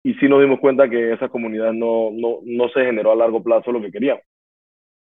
Y 0.03 0.13
sí 0.15 0.27
nos 0.27 0.41
dimos 0.41 0.59
cuenta 0.59 0.89
que 0.89 1.13
esa 1.13 1.29
comunidad 1.29 1.73
no, 1.73 2.09
no, 2.11 2.39
no 2.43 2.69
se 2.69 2.85
generó 2.85 3.11
a 3.11 3.15
largo 3.15 3.43
plazo 3.43 3.71
lo 3.71 3.81
que 3.81 3.91
queríamos. 3.91 4.23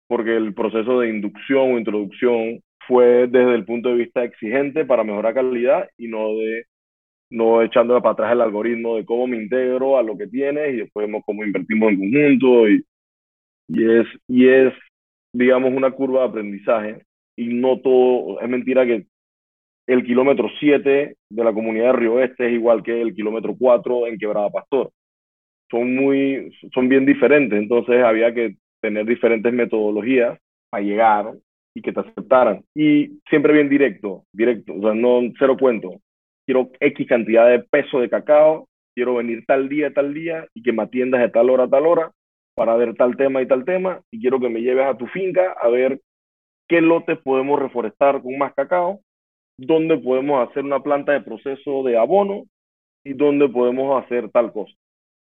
Porque 0.08 0.36
el 0.36 0.54
proceso 0.54 1.00
de 1.00 1.10
inducción 1.10 1.74
o 1.74 1.78
introducción 1.78 2.62
fue 2.88 3.28
desde 3.28 3.56
el 3.56 3.66
punto 3.66 3.90
de 3.90 3.96
vista 3.96 4.24
exigente 4.24 4.86
para 4.86 5.04
mejorar 5.04 5.34
calidad 5.36 5.90
y 5.98 6.08
no 6.08 6.36
de 6.36 6.66
no 7.30 7.62
echándole 7.62 8.02
para 8.02 8.14
atrás 8.14 8.32
el 8.32 8.42
algoritmo 8.42 8.96
de 8.96 9.06
cómo 9.06 9.28
me 9.28 9.38
integro 9.38 9.98
a 9.98 10.04
lo 10.04 10.18
que 10.18 10.28
tienes 10.28 10.74
y 10.74 10.78
después 10.78 11.06
vemos 11.06 11.24
cómo 11.26 11.44
invertimos 11.44 11.92
en 11.92 12.00
conjunto 12.00 12.68
y, 12.68 12.84
y 13.68 14.00
es, 14.00 14.08
y 14.28 14.48
es, 14.48 14.74
digamos, 15.34 15.72
una 15.72 15.92
curva 15.92 16.22
de 16.22 16.28
aprendizaje 16.30 17.04
y 17.36 17.54
no 17.54 17.80
todo, 17.80 18.42
es 18.42 18.50
mentira 18.50 18.86
que 18.86 19.06
el 19.90 20.04
kilómetro 20.04 20.50
7 20.60 21.16
de 21.30 21.44
la 21.44 21.54
comunidad 21.54 21.88
de 21.88 21.94
Río 21.94 22.20
Este 22.20 22.48
es 22.48 22.54
igual 22.54 22.84
que 22.84 23.02
el 23.02 23.14
kilómetro 23.14 23.56
4 23.58 24.08
en 24.08 24.18
Quebrada 24.18 24.50
Pastor. 24.50 24.92
Son 25.70 25.96
muy, 25.96 26.52
son 26.74 26.90
bien 26.90 27.06
diferentes, 27.06 27.58
entonces 27.58 28.04
había 28.04 28.34
que 28.34 28.56
tener 28.82 29.06
diferentes 29.06 29.52
metodologías 29.52 30.40
para 30.70 30.84
llegar 30.84 31.34
y 31.76 31.82
que 31.82 31.92
te 31.92 32.00
aceptaran. 32.00 32.64
Y 32.76 33.20
siempre 33.30 33.54
bien 33.54 33.70
directo, 33.70 34.24
directo, 34.34 34.74
o 34.74 34.82
sea, 34.82 34.94
no 34.94 35.22
cero 35.38 35.58
cuento 35.60 36.00
quiero 36.50 36.72
X 36.80 37.08
cantidad 37.08 37.48
de 37.48 37.60
peso 37.60 38.00
de 38.00 38.10
cacao, 38.10 38.68
quiero 38.96 39.14
venir 39.14 39.46
tal 39.46 39.70
día, 39.70 39.94
tal 39.94 40.16
día, 40.16 40.48
y 40.56 40.64
que 40.64 40.72
me 40.72 40.82
atiendas 40.82 41.22
de 41.22 41.30
tal 41.30 41.48
hora 41.52 41.66
a 41.66 41.70
tal 41.70 41.86
hora 41.86 42.12
para 42.56 42.76
ver 42.76 42.96
tal 42.96 43.16
tema 43.16 43.40
y 43.44 43.48
tal 43.48 43.66
tema, 43.66 44.02
y 44.10 44.20
quiero 44.20 44.40
que 44.40 44.50
me 44.50 44.62
lleves 44.62 44.88
a 44.88 44.98
tu 44.98 45.06
finca 45.06 45.56
a 45.62 45.70
ver 45.70 46.02
qué 46.68 46.82
lotes 46.82 47.20
podemos 47.20 47.60
reforestar 47.60 48.24
con 48.24 48.36
más 48.40 48.56
cacao, 48.56 49.00
dónde 49.66 49.98
podemos 49.98 50.48
hacer 50.48 50.64
una 50.64 50.82
planta 50.82 51.12
de 51.12 51.22
proceso 51.22 51.84
de 51.84 51.98
abono 51.98 52.44
y 53.04 53.14
dónde 53.14 53.48
podemos 53.50 54.04
hacer 54.04 54.30
tal 54.30 54.52
cosa. 54.52 54.74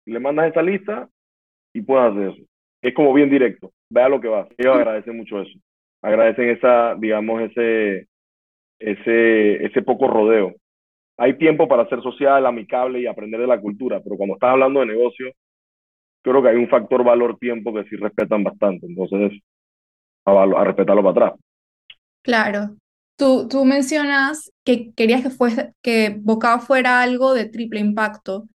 Le 0.06 0.20
mandas 0.20 0.52
esa 0.52 0.62
lista 0.62 1.10
y 1.74 1.82
puedes 1.82 2.12
hacer 2.12 2.30
eso. 2.30 2.44
Es 2.82 2.94
como 2.94 3.14
bien 3.14 3.30
directo, 3.30 3.72
vea 3.90 4.10
lo 4.10 4.22
que 4.22 4.28
va. 4.28 4.48
Ellos 4.58 4.76
agradecen 4.76 5.18
mucho 5.18 5.42
eso. 5.42 5.58
Agradecen 6.02 6.50
esa, 6.50 6.96
digamos, 6.96 7.42
ese, 7.42 8.08
ese, 8.80 9.66
ese 9.66 9.82
poco 9.82 10.08
rodeo 10.08 10.54
hay 11.18 11.36
tiempo 11.38 11.68
para 11.68 11.90
ser 11.90 12.02
social, 12.02 12.46
amigable 12.46 13.00
y 13.02 13.08
aprender 13.08 13.40
de 13.42 13.48
la 13.48 13.60
cultura, 13.60 14.00
pero 14.02 14.16
cuando 14.16 14.36
estás 14.36 14.52
hablando 14.52 14.80
de 14.80 14.86
negocio, 14.86 15.32
creo 16.22 16.44
que 16.44 16.50
hay 16.50 16.58
un 16.58 16.70
factor 16.70 17.04
valor-tiempo 17.04 17.74
que 17.74 17.84
sí 17.86 17.96
respetan 17.96 18.44
bastante, 18.44 18.86
entonces 18.86 19.42
a, 20.26 20.44
a 20.44 20.64
respetarlo 20.64 21.02
para 21.02 21.28
atrás. 21.28 21.40
Claro. 22.22 22.76
Tú, 23.18 23.48
tú 23.50 23.66
mencionas 23.66 24.52
que 24.64 24.94
querías 24.94 25.24
que, 25.24 25.30
fuese, 25.30 25.74
que 25.82 26.16
Bocado 26.20 26.60
fuera 26.60 27.02
algo 27.02 27.34
de 27.34 27.46
triple 27.46 27.80
impacto. 27.80 28.48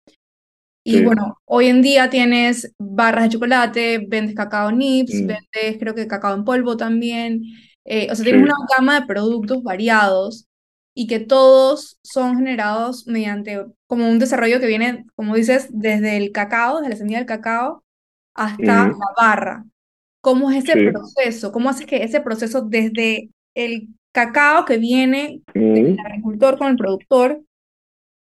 Y 0.85 1.05
bueno, 1.05 1.39
hoy 1.45 1.67
en 1.67 1.83
día 1.83 2.11
tienes 2.11 2.73
barras 2.79 3.25
de 3.25 3.31
chocolate, 3.31 4.07
vendes 4.09 4.35
cacao 4.35 4.73
nips, 4.73 5.23
mm. 5.23 5.27
vendes 5.27 5.79
creo 5.79 5.95
que 5.95 6.07
cacao 6.07 6.35
en 6.35 6.45
polvo 6.45 6.77
también. 6.77 7.43
Eh, 7.85 8.09
o 8.11 8.15
sea, 8.15 8.25
tienes 8.25 8.43
una 8.43 8.55
gama 8.77 9.01
de 9.01 9.07
productos 9.07 9.63
variados 9.63 10.47
y 10.95 11.07
que 11.07 11.21
todos 11.21 11.99
son 12.03 12.37
generados 12.37 13.07
mediante 13.07 13.65
como 13.87 14.09
un 14.09 14.19
desarrollo 14.19 14.61
que 14.61 14.67
viene, 14.67 15.07
como 15.15 15.35
dices, 15.35 15.69
desde 15.71 16.17
el 16.17 16.33
cacao, 16.33 16.79
desde 16.79 16.91
la 16.91 16.97
semilla 16.97 17.19
del 17.19 17.27
cacao 17.27 17.85
hasta 18.35 18.89
la 18.89 18.97
barra. 19.17 19.65
¿Cómo 20.21 20.51
es 20.51 20.65
ese 20.65 20.91
proceso? 20.91 21.53
¿Cómo 21.53 21.71
haces 21.71 21.87
que 21.87 22.03
ese 22.03 22.21
proceso 22.21 22.63
desde 22.63 23.31
el 23.55 23.89
cacao 24.13 24.65
que 24.65 24.79
viene 24.79 25.43
del 25.55 25.99
agricultor 26.05 26.59
con 26.59 26.69
el 26.69 26.77
productor 26.77 27.43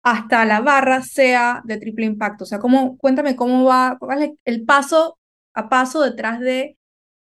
hasta 0.03 0.45
la 0.45 0.61
barra 0.61 1.03
sea 1.03 1.63
de 1.65 1.79
triple 1.79 2.07
impacto? 2.07 2.45
O 2.45 2.47
sea, 2.47 2.59
¿cómo, 2.59 2.97
cuéntame 2.99 3.37
cómo 3.37 3.65
va, 3.65 3.99
el 4.45 4.65
paso 4.65 5.19
a 5.55 5.69
paso 5.69 6.03
detrás 6.03 6.41
de 6.41 6.77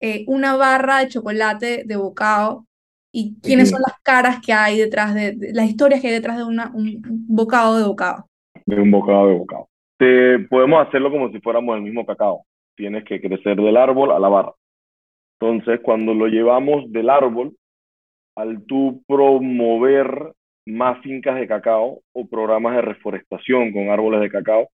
eh, 0.01 0.25
una 0.27 0.55
barra 0.55 0.99
de 0.99 1.07
chocolate 1.07 1.83
de 1.85 1.95
bocado 1.95 2.65
y 3.11 3.39
quiénes 3.41 3.69
son 3.69 3.81
las 3.81 3.97
caras 4.01 4.41
que 4.45 4.51
hay 4.51 4.77
detrás 4.77 5.15
de, 5.15 5.37
las 5.53 5.69
historias 5.69 6.01
que 6.01 6.07
hay 6.07 6.13
detrás 6.13 6.37
de 6.37 6.43
una, 6.43 6.69
un 6.73 7.01
bocado 7.01 7.77
de 7.77 7.85
bocado. 7.85 8.25
De 8.65 8.79
un 8.79 8.91
bocado 8.91 9.27
de 9.27 9.37
bocado. 9.37 9.69
Te, 9.97 10.39
podemos 10.49 10.85
hacerlo 10.85 11.09
como 11.09 11.31
si 11.31 11.39
fuéramos 11.39 11.77
el 11.77 11.83
mismo 11.83 12.05
cacao. 12.05 12.45
Tienes 12.75 13.05
que 13.05 13.21
crecer 13.21 13.55
del 13.55 13.77
árbol 13.77 14.11
a 14.11 14.19
la 14.19 14.27
barra. 14.27 14.53
Entonces, 15.39 15.79
cuando 15.81 16.13
lo 16.13 16.27
llevamos 16.27 16.91
del 16.91 17.09
árbol, 17.09 17.55
al 18.35 18.65
tú 18.65 19.03
promover 19.07 20.33
más 20.65 21.01
fincas 21.01 21.35
de 21.35 21.47
cacao 21.47 22.01
o 22.13 22.27
programas 22.27 22.75
de 22.75 22.81
reforestación 22.81 23.71
con 23.71 23.89
árboles 23.89 24.21
de 24.21 24.29
cacao, 24.29 24.69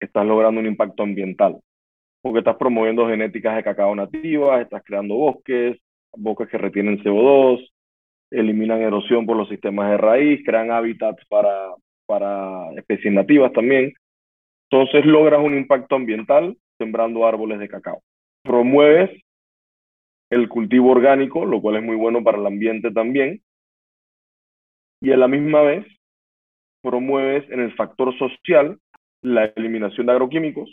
estás 0.00 0.26
logrando 0.26 0.60
un 0.60 0.66
impacto 0.66 1.02
ambiental. 1.02 1.58
Porque 2.20 2.40
estás 2.40 2.56
promoviendo 2.56 3.08
genéticas 3.08 3.56
de 3.56 3.64
cacao 3.64 3.94
nativas, 3.94 4.60
estás 4.60 4.82
creando 4.84 5.16
bosques, 5.16 5.78
bosques 6.16 6.48
que 6.48 6.58
retienen 6.58 7.02
CO2, 7.02 7.66
eliminan 8.30 8.80
erosión 8.80 9.26
por 9.26 9.36
los 9.36 9.48
sistemas 9.48 9.90
de 9.90 9.96
raíz, 9.96 10.40
crean 10.44 10.70
hábitats 10.70 11.24
para, 11.26 11.74
para 12.06 12.70
especies 12.76 13.12
nativas 13.12 13.52
también. 13.52 13.92
Entonces 14.70 15.04
logras 15.04 15.40
un 15.40 15.56
impacto 15.56 15.96
ambiental 15.96 16.56
sembrando 16.78 17.26
árboles 17.26 17.58
de 17.58 17.68
cacao. 17.68 18.02
Promueves 18.42 19.10
el 20.32 20.48
cultivo 20.48 20.92
orgánico, 20.92 21.44
lo 21.44 21.60
cual 21.60 21.76
es 21.76 21.82
muy 21.82 21.94
bueno 21.94 22.24
para 22.24 22.38
el 22.38 22.46
ambiente 22.46 22.90
también. 22.90 23.42
Y 25.02 25.12
a 25.12 25.18
la 25.18 25.28
misma 25.28 25.60
vez 25.60 25.86
promueves 26.80 27.48
en 27.50 27.60
el 27.60 27.74
factor 27.74 28.16
social 28.18 28.78
la 29.20 29.44
eliminación 29.44 30.06
de 30.06 30.12
agroquímicos 30.12 30.70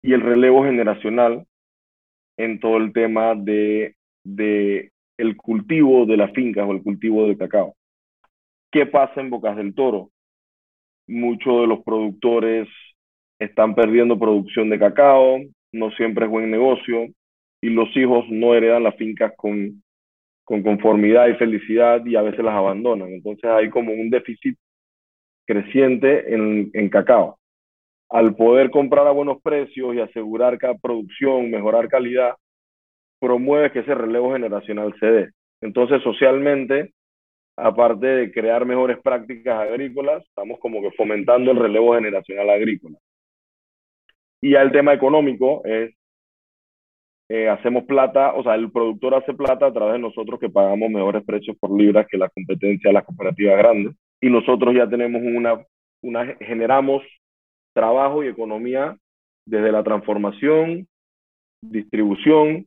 y 0.00 0.12
el 0.12 0.20
relevo 0.20 0.62
generacional 0.62 1.44
en 2.36 2.60
todo 2.60 2.76
el 2.76 2.92
tema 2.92 3.34
de, 3.34 3.96
de 4.22 4.92
el 5.18 5.36
cultivo 5.36 6.06
de 6.06 6.16
las 6.18 6.32
fincas 6.32 6.64
o 6.64 6.70
el 6.70 6.84
cultivo 6.84 7.26
del 7.26 7.36
cacao. 7.36 7.74
¿Qué 8.70 8.86
pasa 8.86 9.20
en 9.20 9.30
Bocas 9.30 9.56
del 9.56 9.74
Toro? 9.74 10.10
Muchos 11.08 11.62
de 11.62 11.66
los 11.66 11.82
productores 11.82 12.68
están 13.40 13.74
perdiendo 13.74 14.20
producción 14.20 14.70
de 14.70 14.78
cacao, 14.78 15.40
no 15.72 15.90
siempre 15.90 16.26
es 16.26 16.30
buen 16.30 16.48
negocio 16.48 17.08
y 17.62 17.70
los 17.70 17.96
hijos 17.96 18.26
no 18.28 18.54
heredan 18.54 18.82
las 18.82 18.96
fincas 18.96 19.32
con, 19.36 19.82
con 20.44 20.62
conformidad 20.62 21.28
y 21.28 21.34
felicidad 21.34 22.04
y 22.04 22.16
a 22.16 22.22
veces 22.22 22.44
las 22.44 22.54
abandonan. 22.54 23.08
Entonces 23.08 23.44
hay 23.44 23.70
como 23.70 23.92
un 23.92 24.10
déficit 24.10 24.58
creciente 25.46 26.34
en, 26.34 26.70
en 26.74 26.88
cacao. 26.90 27.38
Al 28.10 28.34
poder 28.34 28.70
comprar 28.70 29.06
a 29.06 29.12
buenos 29.12 29.40
precios 29.42 29.94
y 29.94 30.00
asegurar 30.00 30.58
cada 30.58 30.74
producción, 30.76 31.50
mejorar 31.50 31.88
calidad, 31.88 32.34
promueve 33.20 33.70
que 33.70 33.78
ese 33.78 33.94
relevo 33.94 34.32
generacional 34.32 34.92
se 34.98 35.06
dé. 35.06 35.30
Entonces, 35.60 36.02
socialmente, 36.02 36.92
aparte 37.56 38.06
de 38.06 38.32
crear 38.32 38.66
mejores 38.66 38.98
prácticas 39.00 39.60
agrícolas, 39.60 40.24
estamos 40.24 40.58
como 40.58 40.82
que 40.82 40.90
fomentando 40.90 41.52
el 41.52 41.58
relevo 41.58 41.94
generacional 41.94 42.50
agrícola. 42.50 42.98
Y 44.40 44.50
ya 44.50 44.62
el 44.62 44.72
tema 44.72 44.92
económico 44.92 45.62
es, 45.64 45.94
eh, 47.34 47.48
hacemos 47.48 47.84
plata, 47.84 48.34
o 48.34 48.42
sea, 48.42 48.56
el 48.56 48.70
productor 48.70 49.14
hace 49.14 49.32
plata 49.32 49.64
a 49.64 49.72
través 49.72 49.94
de 49.94 50.00
nosotros 50.00 50.38
que 50.38 50.50
pagamos 50.50 50.90
mejores 50.90 51.24
precios 51.24 51.56
por 51.58 51.74
libras 51.74 52.06
que 52.06 52.18
la 52.18 52.28
competencia 52.28 52.90
de 52.90 52.92
las 52.92 53.06
cooperativas 53.06 53.56
grandes. 53.56 53.96
Y 54.20 54.28
nosotros 54.28 54.74
ya 54.74 54.86
tenemos 54.86 55.22
una, 55.22 56.36
generamos 56.40 57.02
trabajo 57.72 58.22
y 58.22 58.28
economía 58.28 58.98
desde 59.46 59.72
la 59.72 59.82
transformación, 59.82 60.86
distribución 61.62 62.66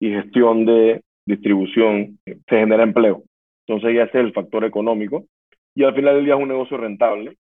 y 0.00 0.08
gestión 0.08 0.64
de 0.64 1.02
distribución, 1.26 2.18
se 2.24 2.58
genera 2.60 2.84
empleo. 2.84 3.24
Entonces 3.66 3.94
ya 3.94 4.04
es 4.04 4.14
el 4.14 4.32
factor 4.32 4.64
económico 4.64 5.26
y 5.74 5.84
al 5.84 5.94
final 5.94 6.14
del 6.14 6.24
día 6.24 6.34
es 6.34 6.40
un 6.40 6.48
negocio 6.48 6.78
rentable. 6.78 7.36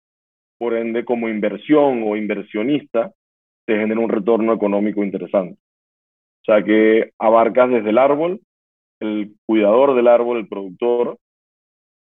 Por 0.57 0.73
ende, 0.73 1.05
como 1.05 1.29
inversión 1.29 2.01
o 2.07 2.15
inversionista, 2.15 3.11
se 3.67 3.77
genera 3.77 3.99
un 3.99 4.09
retorno 4.09 4.51
económico 4.51 5.03
interesante. 5.03 5.59
O 6.47 6.51
sea 6.51 6.63
que 6.63 7.11
abarcas 7.17 7.69
desde 7.69 7.89
el 7.89 7.97
árbol 7.97 8.39
el 9.01 9.35
cuidador 9.45 9.95
del 9.95 10.07
árbol, 10.07 10.37
el 10.37 10.47
productor, 10.47 11.17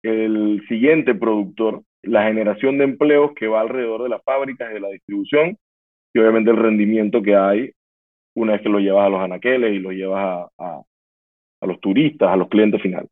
el 0.04 0.66
siguiente 0.68 1.14
productor, 1.14 1.84
la 2.02 2.24
generación 2.24 2.78
de 2.78 2.86
empleos 2.86 3.32
que 3.36 3.48
va 3.48 3.62
alrededor 3.62 4.04
de 4.04 4.10
las 4.10 4.24
fábricas 4.24 4.72
y 4.72 4.74
de 4.76 4.80
la 4.80 4.90
distribución 4.90 5.58
y 6.14 6.20
obviamente 6.20 6.52
el 6.52 6.58
rendimiento 6.58 7.22
que 7.22 7.36
hay 7.36 7.72
una 8.36 8.54
vez 8.54 8.62
que 8.62 8.70
lo 8.70 8.80
llevas 8.80 9.06
a 9.06 9.10
los 9.10 9.22
anaqueles 9.22 9.74
y 9.74 9.80
lo 9.80 9.92
llevas 9.92 10.50
a, 10.58 10.82
a 11.62 11.66
los 11.66 11.80
turistas, 11.80 12.30
a 12.30 12.38
los 12.38 12.48
clientes 12.48 12.82
finales. 12.82 13.10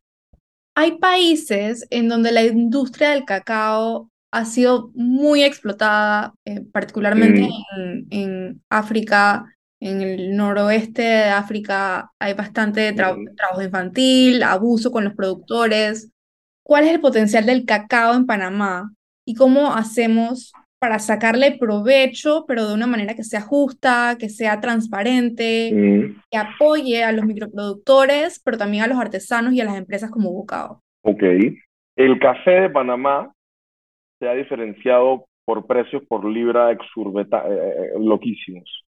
Hay 0.74 0.98
países 0.98 1.86
en 1.90 2.08
donde 2.08 2.32
la 2.32 2.44
industria 2.44 3.10
del 3.10 3.24
cacao 3.24 4.08
ha 4.30 4.44
sido 4.44 4.90
muy 4.94 5.42
explotada, 5.42 6.34
eh, 6.44 6.60
particularmente 6.72 7.42
mm. 7.42 8.06
en, 8.10 8.62
África, 8.70 9.46
en 9.80 10.02
el 10.02 10.36
noroeste 10.36 11.02
de 11.02 11.24
África 11.24 12.10
hay 12.18 12.34
bastante 12.34 12.92
mm. 12.92 12.96
trabajo 13.36 13.62
infantil, 13.62 14.42
abuso 14.42 14.90
con 14.90 15.04
los 15.04 15.14
productores. 15.14 16.10
¿Cuál 16.64 16.84
es 16.84 16.90
el 16.90 17.00
potencial 17.00 17.46
del 17.46 17.64
cacao 17.64 18.14
en 18.14 18.26
Panamá 18.26 18.92
y 19.24 19.34
cómo 19.34 19.74
hacemos 19.74 20.52
para 20.78 20.98
sacarle 20.98 21.56
provecho, 21.58 22.44
pero 22.46 22.68
de 22.68 22.74
una 22.74 22.86
manera 22.86 23.14
que 23.14 23.24
sea 23.24 23.40
justa, 23.40 24.16
que 24.18 24.28
sea 24.28 24.60
transparente, 24.60 25.72
mm. 25.74 26.22
que 26.30 26.38
apoye 26.38 27.02
a 27.02 27.12
los 27.12 27.24
microproductores, 27.24 28.40
pero 28.44 28.58
también 28.58 28.84
a 28.84 28.86
los 28.86 28.98
artesanos 28.98 29.52
y 29.54 29.60
a 29.60 29.64
las 29.64 29.76
empresas 29.76 30.10
como 30.10 30.32
Bocao. 30.32 30.80
Ok. 31.02 31.22
El 31.96 32.18
café 32.20 32.62
de 32.62 32.70
Panamá 32.70 33.32
se 34.20 34.28
ha 34.28 34.34
diferenciado 34.34 35.26
por 35.44 35.66
precios 35.66 36.02
por 36.08 36.24
libra 36.24 36.70
exurbeta, 36.70 37.42
eh, 37.48 37.52
eh, 37.52 37.90
eh, 37.94 37.98
loquísimos. 37.98 38.84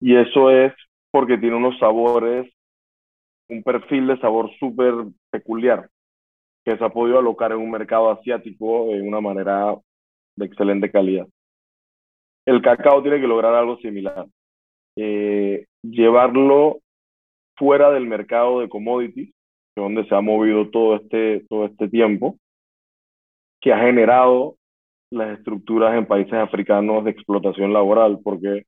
Y 0.00 0.16
eso 0.16 0.50
es 0.50 0.72
porque 1.10 1.38
tiene 1.38 1.56
unos 1.56 1.78
sabores, 1.78 2.50
un 3.48 3.62
perfil 3.62 4.06
de 4.06 4.18
sabor 4.18 4.50
súper 4.58 4.94
peculiar, 5.30 5.88
que 6.64 6.76
se 6.76 6.84
ha 6.84 6.88
podido 6.88 7.18
alocar 7.18 7.52
en 7.52 7.58
un 7.58 7.70
mercado 7.70 8.10
asiático 8.10 8.86
de 8.86 9.02
una 9.02 9.20
manera 9.20 9.74
de 10.36 10.46
excelente 10.46 10.90
calidad. 10.90 11.26
El 12.46 12.62
cacao 12.62 13.02
tiene 13.02 13.20
que 13.20 13.26
lograr 13.26 13.54
algo 13.54 13.76
similar. 13.78 14.26
Eh, 14.96 15.66
llevarlo 15.82 16.80
fuera 17.56 17.90
del 17.90 18.06
mercado 18.06 18.60
de 18.60 18.68
commodities, 18.68 19.32
donde 19.76 20.06
se 20.06 20.14
ha 20.14 20.20
movido 20.20 20.70
todo 20.70 20.96
este, 20.96 21.44
todo 21.48 21.66
este 21.66 21.88
tiempo, 21.88 22.38
que 23.60 23.72
ha 23.72 23.80
generado 23.80 24.56
las 25.10 25.38
estructuras 25.38 25.96
en 25.96 26.06
países 26.06 26.34
africanos 26.34 27.04
de 27.04 27.10
explotación 27.10 27.72
laboral, 27.72 28.20
porque 28.22 28.64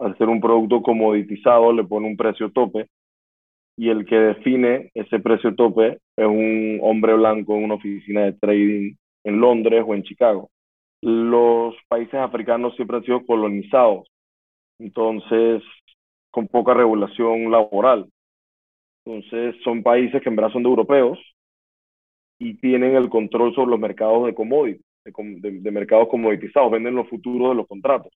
al 0.00 0.16
ser 0.18 0.28
un 0.28 0.40
producto 0.40 0.82
comoditizado 0.82 1.72
le 1.72 1.84
pone 1.84 2.06
un 2.06 2.16
precio 2.16 2.50
tope 2.50 2.88
y 3.76 3.88
el 3.88 4.04
que 4.06 4.16
define 4.16 4.90
ese 4.94 5.20
precio 5.20 5.54
tope 5.54 5.98
es 6.16 6.26
un 6.26 6.78
hombre 6.82 7.14
blanco 7.14 7.56
en 7.56 7.64
una 7.64 7.74
oficina 7.74 8.22
de 8.22 8.32
trading 8.34 8.94
en 9.24 9.40
Londres 9.40 9.84
o 9.86 9.94
en 9.94 10.02
Chicago 10.02 10.50
los 11.02 11.74
países 11.88 12.14
africanos 12.14 12.74
siempre 12.76 12.98
han 12.98 13.04
sido 13.04 13.24
colonizados, 13.24 14.06
entonces 14.78 15.62
con 16.30 16.46
poca 16.48 16.74
regulación 16.74 17.50
laboral. 17.50 18.08
Entonces 19.04 19.56
son 19.64 19.82
países 19.82 20.22
que 20.22 20.28
en 20.28 20.36
verdad 20.36 20.52
son 20.52 20.62
de 20.62 20.68
europeos 20.68 21.18
y 22.38 22.54
tienen 22.58 22.96
el 22.96 23.08
control 23.08 23.54
sobre 23.54 23.70
los 23.70 23.80
mercados 23.80 24.26
de 24.26 24.34
commodities, 24.34 24.84
de, 25.04 25.70
mercados 25.70 26.08
comoditizados, 26.08 26.70
venden 26.70 26.94
los 26.94 27.08
futuros 27.08 27.50
de 27.50 27.54
los 27.56 27.66
contratos. 27.66 28.12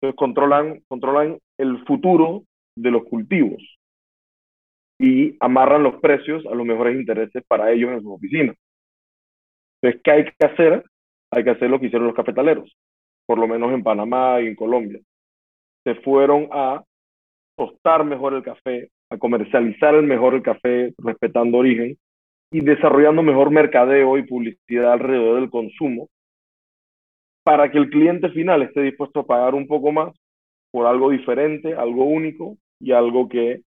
Entonces 0.00 0.16
controlan, 0.16 0.80
controlan 0.88 1.38
el 1.58 1.84
futuro 1.84 2.44
de 2.76 2.90
los 2.90 3.04
cultivos 3.04 3.62
y 5.00 5.36
amarran 5.40 5.82
los 5.82 5.96
precios 6.00 6.44
a 6.46 6.54
los 6.54 6.66
mejores 6.66 6.96
intereses 6.96 7.42
para 7.46 7.70
ellos 7.72 7.90
en 7.92 8.02
sus 8.02 8.12
oficinas. 8.12 8.56
Entonces, 9.80 10.02
¿qué 10.02 10.10
hay 10.10 10.24
que 10.24 10.46
hacer? 10.46 10.84
hay 11.30 11.44
que 11.44 11.50
hacer 11.50 11.70
lo 11.70 11.78
que 11.78 11.86
hicieron 11.86 12.06
los 12.06 12.16
cafetaleros, 12.16 12.74
por 13.26 13.38
lo 13.38 13.46
menos 13.46 13.72
en 13.72 13.82
Panamá 13.82 14.40
y 14.40 14.46
en 14.46 14.54
Colombia. 14.54 15.00
Se 15.84 15.94
fueron 15.96 16.48
a 16.52 16.82
tostar 17.56 18.04
mejor 18.04 18.34
el 18.34 18.42
café, 18.42 18.90
a 19.10 19.18
comercializar 19.18 20.00
mejor 20.02 20.34
el 20.34 20.42
café 20.42 20.94
respetando 20.98 21.58
origen 21.58 21.96
y 22.50 22.60
desarrollando 22.60 23.22
mejor 23.22 23.50
mercadeo 23.50 24.16
y 24.16 24.22
publicidad 24.22 24.92
alrededor 24.92 25.40
del 25.40 25.50
consumo 25.50 26.08
para 27.48 27.70
que 27.70 27.78
el 27.78 27.88
cliente 27.88 28.28
final 28.28 28.60
esté 28.60 28.82
dispuesto 28.82 29.20
a 29.20 29.26
pagar 29.26 29.54
un 29.54 29.66
poco 29.66 29.90
más 29.90 30.14
por 30.70 30.84
algo 30.84 31.08
diferente, 31.08 31.74
algo 31.74 32.04
único 32.04 32.58
y 32.78 32.92
algo 32.92 33.26
que 33.26 33.62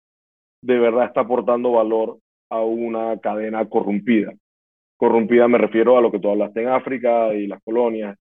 de 0.61 0.77
verdad 0.77 1.05
está 1.05 1.21
aportando 1.21 1.71
valor 1.71 2.19
a 2.51 2.61
una 2.61 3.17
cadena 3.19 3.67
corrompida 3.67 4.33
corrompida 4.97 5.47
me 5.47 5.57
refiero 5.57 5.97
a 5.97 6.01
lo 6.01 6.11
que 6.11 6.19
tú 6.19 6.29
hablaste 6.29 6.61
en 6.61 6.67
África 6.67 7.33
y 7.33 7.47
las 7.47 7.59
colonias. 7.63 8.19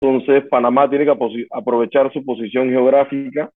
Entonces, 0.00 0.48
Panamá 0.48 0.88
tiene 0.88 1.06
que 1.06 1.46
aprovechar 1.50 2.12
su 2.12 2.24
posición 2.24 2.68
geográfica 2.68 3.50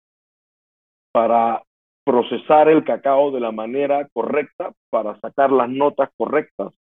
para 1.12 1.62
procesar 2.03 2.70
el 2.70 2.83
cacao 2.83 3.31
de 3.31 3.40
la 3.40 3.53
manera 3.53 4.09
correcta, 4.14 4.72
para 4.88 5.20
sacar 5.20 5.53
las 5.53 5.68
notas 5.68 6.09
correctas, 6.16 6.72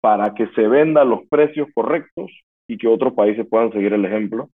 para 0.00 0.32
que 0.32 0.46
se 0.54 0.68
vendan 0.68 1.10
los 1.10 1.26
precios 1.28 1.66
correctos 1.74 2.30
y 2.68 2.78
que 2.78 2.88
otros 2.88 3.12
países 3.14 3.46
puedan 3.48 3.72
seguir 3.72 3.92
el 3.92 4.04
ejemplo 4.04 4.50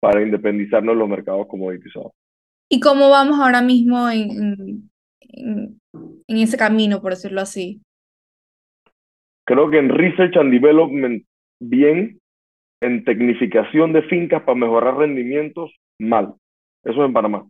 para 0.00 0.22
independizarnos 0.22 0.94
de 0.94 0.98
los 0.98 1.08
mercados 1.08 1.46
comoditizados. 1.46 2.12
¿Y 2.68 2.80
cómo 2.80 3.10
vamos 3.10 3.38
ahora 3.38 3.62
mismo 3.62 4.08
en, 4.08 4.90
en 5.22 5.80
ese 6.28 6.56
camino, 6.56 7.00
por 7.00 7.12
decirlo 7.12 7.40
así? 7.40 7.82
Creo 9.44 9.68
que 9.70 9.78
en 9.78 9.88
Research 9.88 10.36
and 10.36 10.52
Development, 10.52 11.24
bien. 11.60 12.20
En 12.82 13.04
tecnificación 13.04 13.92
de 13.92 14.02
fincas 14.02 14.42
para 14.42 14.56
mejorar 14.56 14.96
rendimientos, 14.96 15.70
mal. 15.98 16.34
Eso 16.82 17.02
es 17.02 17.06
en 17.08 17.12
Panamá. 17.12 17.46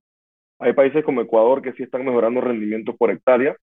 Hay 0.59 0.73
países 0.73 1.05
como 1.05 1.21
Ecuador 1.21 1.63
que 1.63 1.73
sí 1.75 1.85
están 1.85 2.05
mejorando 2.05 2.41
rendimientos 2.41 2.97
por 2.97 3.13
hectárea 3.13 3.55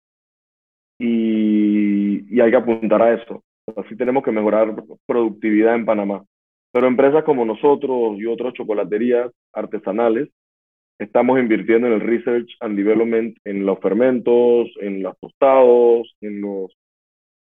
y, 0.97 2.33
y 2.33 2.39
hay 2.39 2.51
que 2.51 2.57
apuntar 2.57 3.01
a 3.01 3.13
eso. 3.13 3.43
Así 3.75 3.95
tenemos 3.97 4.23
que 4.23 4.31
mejorar 4.31 4.73
productividad 5.05 5.75
en 5.75 5.85
Panamá. 5.85 6.23
Pero 6.71 6.87
empresas 6.87 7.23
como 7.23 7.45
nosotros 7.45 8.17
y 8.17 8.25
otras 8.25 8.53
chocolaterías 8.53 9.31
artesanales 9.53 10.29
estamos 10.99 11.39
invirtiendo 11.39 11.87
en 11.87 11.93
el 11.93 12.01
research 12.01 12.55
and 12.59 12.77
development, 12.77 13.37
en 13.43 13.65
los 13.65 13.79
fermentos, 13.79 14.67
en 14.81 15.03
los 15.03 15.17
tostados, 15.19 16.15
en 16.21 16.41
los 16.41 16.71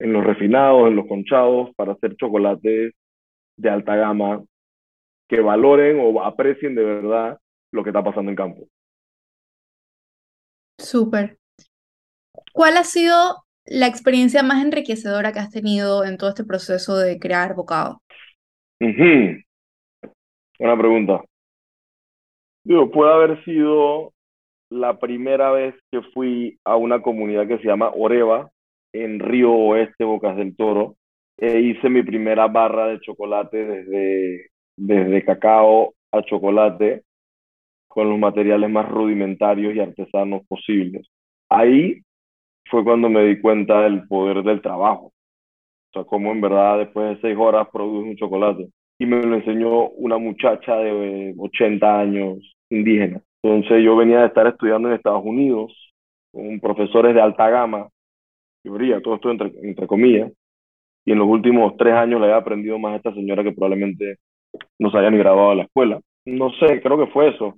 en 0.01 0.13
los 0.13 0.25
refinados, 0.25 0.89
en 0.89 0.97
los 0.97 1.07
conchados, 1.07 1.71
para 1.77 1.93
hacer 1.93 2.17
chocolates 2.17 2.93
de 3.57 3.71
alta 3.71 3.95
gama 3.95 4.43
que 5.29 5.41
valoren 5.41 5.99
o 6.01 6.23
aprecien 6.23 6.75
de 6.75 6.85
verdad 6.85 7.39
lo 7.73 7.83
que 7.83 7.91
está 7.91 8.03
pasando 8.03 8.31
en 8.31 8.37
campo. 8.37 8.69
Súper. 10.79 11.39
¿Cuál 12.53 12.77
ha 12.77 12.85
sido 12.85 13.44
la 13.67 13.87
experiencia 13.87 14.43
más 14.43 14.65
enriquecedora 14.65 15.33
que 15.33 15.39
has 15.39 15.51
tenido 15.51 16.05
en 16.05 16.17
todo 16.19 16.31
este 16.31 16.45
proceso 16.45 16.97
de 16.97 17.19
crear 17.19 17.55
Bocado? 17.55 18.01
Buena 20.59 20.79
pregunta. 20.79 21.25
Digo, 22.65 22.91
puede 22.91 23.13
haber 23.13 23.45
sido 23.45 24.13
la 24.71 24.99
primera 24.99 25.51
vez 25.51 25.75
que 25.91 26.03
fui 26.15 26.59
a 26.65 26.77
una 26.77 27.03
comunidad 27.03 27.47
que 27.47 27.59
se 27.59 27.67
llama 27.67 27.93
Oreva, 27.95 28.51
en 28.93 29.19
Río 29.19 29.53
Oeste, 29.53 30.05
Bocas 30.05 30.37
del 30.37 30.57
Toro. 30.57 30.97
E 31.37 31.61
hice 31.61 31.89
mi 31.91 32.03
primera 32.03 32.47
barra 32.47 32.87
de 32.87 33.01
chocolate 33.01 33.65
desde, 33.65 34.51
desde 34.77 35.25
cacao 35.25 35.95
a 36.13 36.23
chocolate 36.23 37.03
con 37.89 38.09
los 38.09 38.19
materiales 38.19 38.71
más 38.71 38.89
rudimentarios 38.89 39.75
y 39.75 39.81
artesanos 39.81 40.47
posibles. 40.47 41.07
Ahí 41.49 42.04
fue 42.71 42.85
cuando 42.85 43.09
me 43.09 43.25
di 43.25 43.41
cuenta 43.41 43.83
del 43.83 44.07
poder 44.07 44.43
del 44.43 44.61
trabajo. 44.61 45.07
O 45.07 45.93
sea, 45.93 46.05
cómo 46.05 46.33
en 46.33 46.41
verdad 46.41 46.79
después 46.79 47.17
de 47.17 47.21
seis 47.21 47.37
horas 47.39 47.69
produce 47.73 48.09
un 48.09 48.17
chocolate. 48.17 48.69
Y 48.99 49.07
me 49.07 49.23
lo 49.23 49.37
enseñó 49.37 49.89
una 49.91 50.19
muchacha 50.19 50.77
de 50.77 51.35
80 51.37 52.01
años, 52.01 52.57
indígena. 52.71 53.21
Entonces 53.43 53.85
yo 53.85 53.97
venía 53.97 54.21
de 54.21 54.27
estar 54.27 54.47
estudiando 54.47 54.89
en 54.89 54.95
Estados 54.95 55.25
Unidos 55.25 55.73
con 56.33 56.61
profesores 56.61 57.15
de 57.15 57.21
alta 57.21 57.49
gama 57.51 57.89
teoría, 58.65 59.01
todo 59.01 59.17
esto 59.17 59.31
entre, 59.31 59.53
entre 59.63 59.87
comillas, 59.87 60.33
y 61.05 61.13
en 61.13 61.19
los 61.19 61.29
últimos 61.29 61.77
tres 61.77 61.93
años 61.93 62.21
le 62.21 62.29
he 62.29 62.33
aprendido 62.33 62.79
más 62.79 62.95
a 62.95 62.97
esta 62.97 63.15
señora 63.15 63.45
que 63.45 63.53
probablemente 63.53 64.17
no 64.79 64.91
se 64.91 64.99
haya 64.99 65.11
ni 65.11 65.19
graduado 65.19 65.51
de 65.51 65.57
la 65.57 65.63
escuela. 65.65 66.01
No 66.25 66.51
sé, 66.53 66.81
creo 66.81 66.97
que 66.99 67.13
fue 67.13 67.29
eso. 67.29 67.55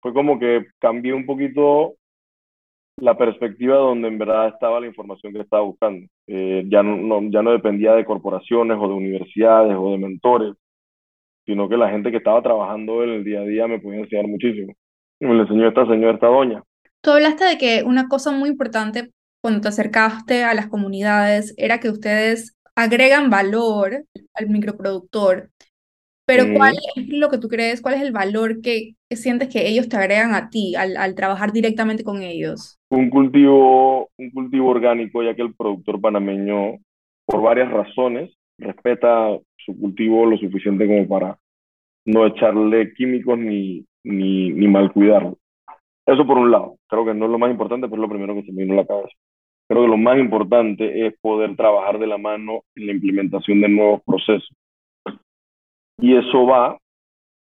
Fue 0.00 0.14
como 0.14 0.38
que 0.38 0.66
cambié 0.78 1.12
un 1.12 1.26
poquito 1.26 1.94
la 2.96 3.16
perspectiva 3.16 3.76
donde 3.76 4.08
en 4.08 4.18
verdad 4.18 4.48
estaba 4.48 4.80
la 4.80 4.86
información 4.86 5.32
que 5.32 5.40
estaba 5.40 5.62
buscando. 5.62 6.06
Eh, 6.26 6.64
ya, 6.68 6.82
no, 6.82 7.20
ya 7.30 7.42
no 7.42 7.52
dependía 7.52 7.92
de 7.94 8.04
corporaciones 8.04 8.78
o 8.80 8.88
de 8.88 8.94
universidades 8.94 9.76
o 9.78 9.92
de 9.92 9.98
mentores, 9.98 10.54
sino 11.46 11.68
que 11.68 11.76
la 11.76 11.90
gente 11.90 12.10
que 12.10 12.18
estaba 12.18 12.42
trabajando 12.42 13.02
en 13.02 13.10
el 13.10 13.24
día 13.24 13.40
a 13.40 13.44
día 13.44 13.66
me 13.66 13.80
podía 13.80 14.00
enseñar 14.00 14.26
muchísimo. 14.26 14.72
me 15.20 15.34
lo 15.34 15.42
enseñó 15.42 15.68
esta 15.68 15.86
señora, 15.86 16.14
esta 16.14 16.28
doña. 16.28 16.62
Tú 17.02 17.10
hablaste 17.10 17.44
de 17.44 17.58
que 17.58 17.82
una 17.84 18.08
cosa 18.08 18.30
muy 18.30 18.48
importante 18.48 19.10
cuando 19.42 19.60
te 19.60 19.68
acercaste 19.68 20.42
a 20.42 20.54
las 20.54 20.68
comunidades 20.68 21.54
era 21.58 21.78
que 21.80 21.90
ustedes 21.90 22.56
agregan 22.74 23.28
valor 23.28 24.04
al 24.32 24.48
microproductor. 24.48 25.50
Pero 26.26 26.44
¿cuál 26.56 26.74
es 26.96 27.08
lo 27.08 27.28
que 27.28 27.36
tú 27.36 27.48
crees? 27.48 27.82
¿Cuál 27.82 27.96
es 27.96 28.00
el 28.00 28.12
valor 28.12 28.62
que, 28.62 28.96
sientes 29.10 29.50
que 29.50 29.68
ellos 29.68 29.88
te 29.88 29.96
agregan 29.96 30.34
a 30.34 30.48
ti 30.48 30.74
al, 30.74 30.96
al, 30.96 31.14
trabajar 31.14 31.52
directamente 31.52 32.02
con 32.02 32.22
ellos? 32.22 32.78
Un 32.94 33.10
cultivo, 33.10 34.08
un 34.16 34.30
cultivo 34.30 34.68
orgánico, 34.68 35.22
ya 35.22 35.34
que 35.34 35.42
el 35.42 35.54
productor 35.54 36.00
panameño, 36.00 36.78
por 37.26 37.42
varias 37.42 37.68
razones, 37.70 38.32
respeta 38.56 39.36
su 39.56 39.76
cultivo 39.76 40.26
lo 40.26 40.36
suficiente 40.36 40.86
como 40.86 41.08
para 41.08 41.36
no 42.06 42.24
echarle 42.24 42.94
químicos 42.94 43.36
ni, 43.36 43.84
ni, 44.04 44.68
mal 44.68 44.92
cuidarlo. 44.92 45.38
Eso 46.06 46.24
por 46.24 46.38
un 46.38 46.52
lado, 46.52 46.76
creo 46.88 47.04
que 47.04 47.14
no 47.14 47.24
es 47.24 47.32
lo 47.32 47.38
más 47.38 47.50
importante, 47.50 47.88
pero 47.88 48.00
es 48.00 48.08
lo 48.08 48.14
primero 48.14 48.34
que 48.36 48.44
se 48.44 48.52
me 48.52 48.62
vino 48.62 48.74
a 48.74 48.82
la 48.82 48.86
cabeza. 48.86 49.16
Creo 49.68 49.82
que 49.82 49.88
lo 49.88 49.96
más 49.96 50.18
importante 50.18 51.06
es 51.06 51.14
poder 51.20 51.56
trabajar 51.56 51.98
de 51.98 52.06
la 52.06 52.18
mano 52.18 52.62
en 52.76 52.86
la 52.86 52.92
implementación 52.92 53.60
de 53.60 53.70
nuevos 53.70 54.02
procesos. 54.04 54.54
Y 55.98 56.14
eso 56.16 56.46
va 56.46 56.78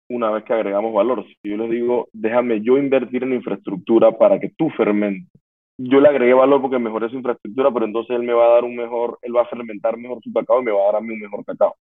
una 0.09 0.31
vez 0.31 0.43
que 0.43 0.53
agregamos 0.53 0.93
valor. 0.93 1.25
Si 1.25 1.49
yo 1.49 1.57
les 1.57 1.69
digo, 1.69 2.07
déjame 2.13 2.61
yo 2.61 2.77
invertir 2.77 3.23
en 3.23 3.33
infraestructura 3.33 4.17
para 4.17 4.39
que 4.39 4.49
tú 4.49 4.69
fermentes. 4.71 5.29
Yo 5.77 5.99
le 5.99 6.09
agregué 6.09 6.33
valor 6.33 6.61
porque 6.61 6.79
mejoré 6.79 7.09
su 7.09 7.17
infraestructura, 7.17 7.71
pero 7.71 7.85
entonces 7.85 8.15
él 8.15 8.23
me 8.23 8.33
va 8.33 8.45
a 8.45 8.53
dar 8.55 8.63
un 8.63 8.75
mejor, 8.75 9.19
él 9.21 9.35
va 9.35 9.43
a 9.43 9.47
fermentar 9.47 9.97
mejor 9.97 10.19
su 10.23 10.33
cacao 10.33 10.61
y 10.61 10.65
me 10.65 10.71
va 10.71 10.81
a 10.81 10.85
dar 10.85 10.95
a 10.95 11.01
mí 11.01 11.13
un 11.13 11.19
mejor 11.19 11.45
cacao. 11.45 11.75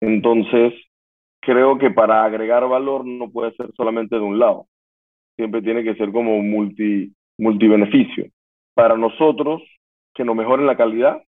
Entonces, 0.00 0.74
creo 1.40 1.78
que 1.78 1.90
para 1.90 2.24
agregar 2.24 2.68
valor 2.68 3.06
no 3.06 3.30
puede 3.30 3.52
ser 3.52 3.70
solamente 3.74 4.16
de 4.16 4.22
un 4.22 4.38
lado. 4.38 4.66
Siempre 5.36 5.62
tiene 5.62 5.82
que 5.82 5.94
ser 5.94 6.12
como 6.12 6.42
multi, 6.42 7.12
multibeneficio. 7.38 8.26
Para 8.74 8.96
nosotros, 8.96 9.62
que 10.14 10.24
nos 10.24 10.36
mejoren 10.36 10.66
la 10.66 10.76
calidad, 10.76 11.22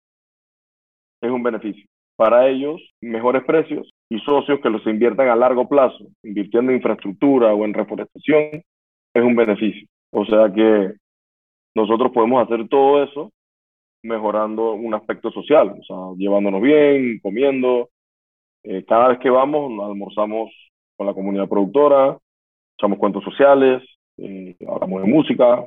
es 1.20 1.30
un 1.30 1.42
beneficio. 1.42 1.84
Para 2.16 2.48
ellos, 2.48 2.80
mejores 3.00 3.44
precios 3.44 3.92
y 4.08 4.18
socios 4.20 4.60
que 4.60 4.70
los 4.70 4.86
inviertan 4.86 5.28
a 5.28 5.36
largo 5.36 5.68
plazo, 5.68 6.06
invirtiendo 6.22 6.70
en 6.70 6.78
infraestructura 6.78 7.52
o 7.54 7.64
en 7.64 7.74
reforestación, 7.74 8.62
es 9.14 9.22
un 9.22 9.34
beneficio. 9.34 9.88
O 10.10 10.24
sea 10.24 10.52
que 10.52 10.92
nosotros 11.74 12.12
podemos 12.12 12.42
hacer 12.42 12.68
todo 12.68 13.02
eso 13.02 13.32
mejorando 14.02 14.72
un 14.72 14.94
aspecto 14.94 15.30
social, 15.30 15.76
o 15.80 15.84
sea, 15.84 15.96
llevándonos 16.16 16.62
bien, 16.62 17.18
comiendo. 17.20 17.90
Eh, 18.62 18.84
cada 18.84 19.08
vez 19.08 19.18
que 19.18 19.30
vamos, 19.30 19.72
almorzamos 19.84 20.50
con 20.96 21.06
la 21.06 21.14
comunidad 21.14 21.48
productora, 21.48 22.16
echamos 22.78 22.98
cuentos 22.98 23.24
sociales, 23.24 23.82
eh, 24.18 24.56
hablamos 24.68 25.02
de 25.02 25.08
música. 25.08 25.66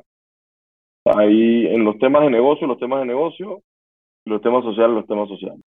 Ahí 1.04 1.66
en 1.66 1.84
los 1.84 1.98
temas 1.98 2.22
de 2.22 2.30
negocio, 2.30 2.66
los 2.66 2.78
temas 2.78 3.00
de 3.00 3.06
negocio, 3.06 3.62
los 4.24 4.42
temas 4.42 4.64
sociales, 4.64 4.96
los 4.96 5.06
temas 5.06 5.28
sociales. 5.28 5.64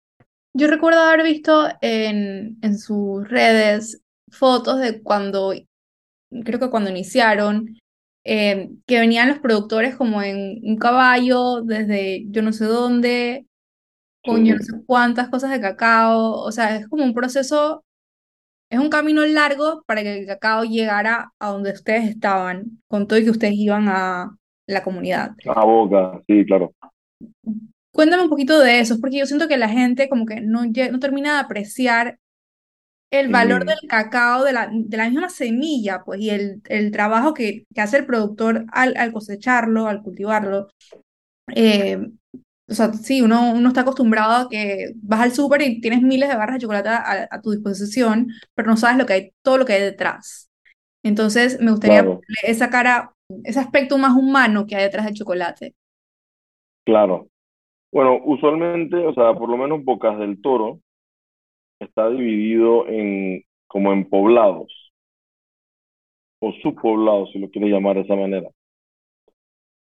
Yo 0.53 0.67
recuerdo 0.67 0.99
haber 0.99 1.23
visto 1.23 1.67
en, 1.81 2.57
en 2.61 2.77
sus 2.77 3.27
redes 3.29 4.01
fotos 4.29 4.79
de 4.79 5.01
cuando, 5.01 5.53
creo 6.43 6.59
que 6.59 6.69
cuando 6.69 6.89
iniciaron, 6.89 7.77
eh, 8.23 8.69
que 8.85 8.99
venían 8.99 9.29
los 9.29 9.39
productores 9.39 9.95
como 9.95 10.21
en 10.21 10.59
un 10.63 10.77
caballo 10.77 11.61
desde 11.61 12.25
yo 12.29 12.41
no 12.41 12.53
sé 12.53 12.65
dónde, 12.65 13.47
con 14.23 14.45
yo 14.45 14.55
no 14.55 14.61
sé 14.61 14.73
cuántas 14.85 15.29
cosas 15.29 15.51
de 15.51 15.61
cacao, 15.61 16.33
o 16.33 16.51
sea, 16.51 16.75
es 16.75 16.87
como 16.87 17.03
un 17.03 17.13
proceso, 17.13 17.83
es 18.69 18.79
un 18.79 18.89
camino 18.89 19.25
largo 19.25 19.83
para 19.87 20.03
que 20.03 20.19
el 20.19 20.27
cacao 20.27 20.63
llegara 20.63 21.31
a 21.39 21.49
donde 21.49 21.71
ustedes 21.71 22.09
estaban, 22.09 22.81
con 22.87 23.07
todo 23.07 23.17
y 23.17 23.23
que 23.23 23.31
ustedes 23.31 23.55
iban 23.55 23.87
a 23.87 24.37
la 24.67 24.83
comunidad. 24.83 25.31
A 25.47 25.65
boca, 25.65 26.21
sí, 26.27 26.45
claro. 26.45 26.73
Cuéntame 28.01 28.23
un 28.23 28.29
poquito 28.29 28.59
de 28.59 28.79
eso, 28.79 28.99
porque 28.99 29.19
yo 29.19 29.27
siento 29.27 29.47
que 29.47 29.57
la 29.57 29.69
gente 29.69 30.09
como 30.09 30.25
que 30.25 30.41
no, 30.41 30.63
no 30.65 30.99
termina 30.99 31.35
de 31.35 31.39
apreciar 31.41 32.17
el 33.11 33.29
valor 33.29 33.63
del 33.63 33.77
cacao, 33.87 34.43
de 34.43 34.53
la, 34.53 34.71
de 34.73 34.97
la 34.97 35.07
misma 35.07 35.29
semilla, 35.29 36.01
pues, 36.03 36.19
y 36.19 36.31
el, 36.31 36.63
el 36.65 36.89
trabajo 36.89 37.35
que, 37.35 37.67
que 37.71 37.79
hace 37.79 37.97
el 37.97 38.07
productor 38.07 38.65
al, 38.71 38.97
al 38.97 39.13
cosecharlo, 39.13 39.85
al 39.85 40.01
cultivarlo. 40.01 40.69
Eh, 41.53 41.99
o 42.67 42.73
sea, 42.73 42.91
sí, 42.91 43.21
uno, 43.21 43.51
uno 43.53 43.67
está 43.67 43.81
acostumbrado 43.81 44.47
a 44.47 44.49
que 44.49 44.93
vas 44.95 45.21
al 45.21 45.33
súper 45.33 45.61
y 45.61 45.79
tienes 45.79 46.01
miles 46.01 46.27
de 46.27 46.35
barras 46.37 46.55
de 46.55 46.61
chocolate 46.61 46.89
a, 46.89 47.39
tu 47.43 47.51
disposición, 47.51 48.29
pero 48.55 48.67
no 48.67 48.77
sabes 48.77 48.97
lo 48.97 49.05
que 49.05 49.13
hay, 49.13 49.33
todo 49.43 49.59
lo 49.59 49.65
que 49.67 49.73
hay 49.73 49.81
detrás. 49.81 50.49
Entonces, 51.03 51.61
me 51.61 51.69
gustaría 51.69 52.03
esa 52.41 52.71
cara, 52.71 53.13
ese 53.43 53.59
aspecto 53.59 53.99
más 53.99 54.17
humano 54.17 54.65
que 54.65 54.75
hay 54.75 54.85
detrás 54.85 55.05
del 55.05 55.13
chocolate. 55.13 55.75
Claro, 56.83 57.27
bueno, 57.91 58.19
usualmente, 58.23 58.95
o 58.95 59.13
sea, 59.13 59.33
por 59.33 59.49
lo 59.49 59.57
menos 59.57 59.83
Bocas 59.83 60.17
del 60.17 60.41
Toro 60.41 60.79
está 61.79 62.09
dividido 62.09 62.87
en 62.87 63.43
como 63.67 63.93
en 63.93 64.09
poblados 64.09 64.93
o 66.39 66.51
subpoblados, 66.61 67.31
si 67.31 67.39
lo 67.39 67.49
quieres 67.49 67.71
llamar 67.71 67.95
de 67.95 68.01
esa 68.01 68.15
manera. 68.15 68.49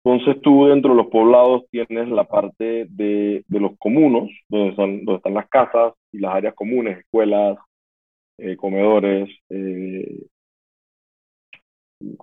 Entonces 0.04 0.40
tú 0.42 0.66
dentro 0.66 0.90
de 0.92 0.96
los 0.96 1.08
poblados 1.08 1.64
tienes 1.70 2.08
la 2.08 2.24
parte 2.24 2.86
de, 2.88 3.44
los 3.48 3.72
comunos, 3.78 4.30
donde 4.48 4.70
están, 4.70 5.04
donde 5.04 5.16
están 5.18 5.34
las 5.34 5.48
casas 5.48 5.94
y 6.12 6.18
las 6.18 6.34
áreas 6.34 6.54
comunes, 6.54 6.98
escuelas, 6.98 7.58
eh, 8.38 8.56
comedores, 8.56 9.28
eh, 9.50 10.26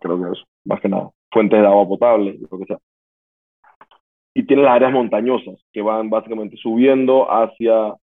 creo 0.01 0.17
que 0.17 0.31
eso, 0.31 0.43
más 0.65 0.81
que 0.81 0.89
nada, 0.89 1.11
fuentes 1.31 1.59
de 1.59 1.67
agua 1.67 1.87
potable, 1.87 2.37
lo 2.49 2.59
que 2.59 2.65
sea 2.65 2.79
y 4.37 4.43
tiene 4.43 4.61
las 4.61 4.75
áreas 4.75 4.93
montañosas 4.93 5.55
que 5.73 5.81
van 5.81 6.11
básicamente 6.11 6.57
subiendo 6.57 7.25
hacia, 7.25 7.95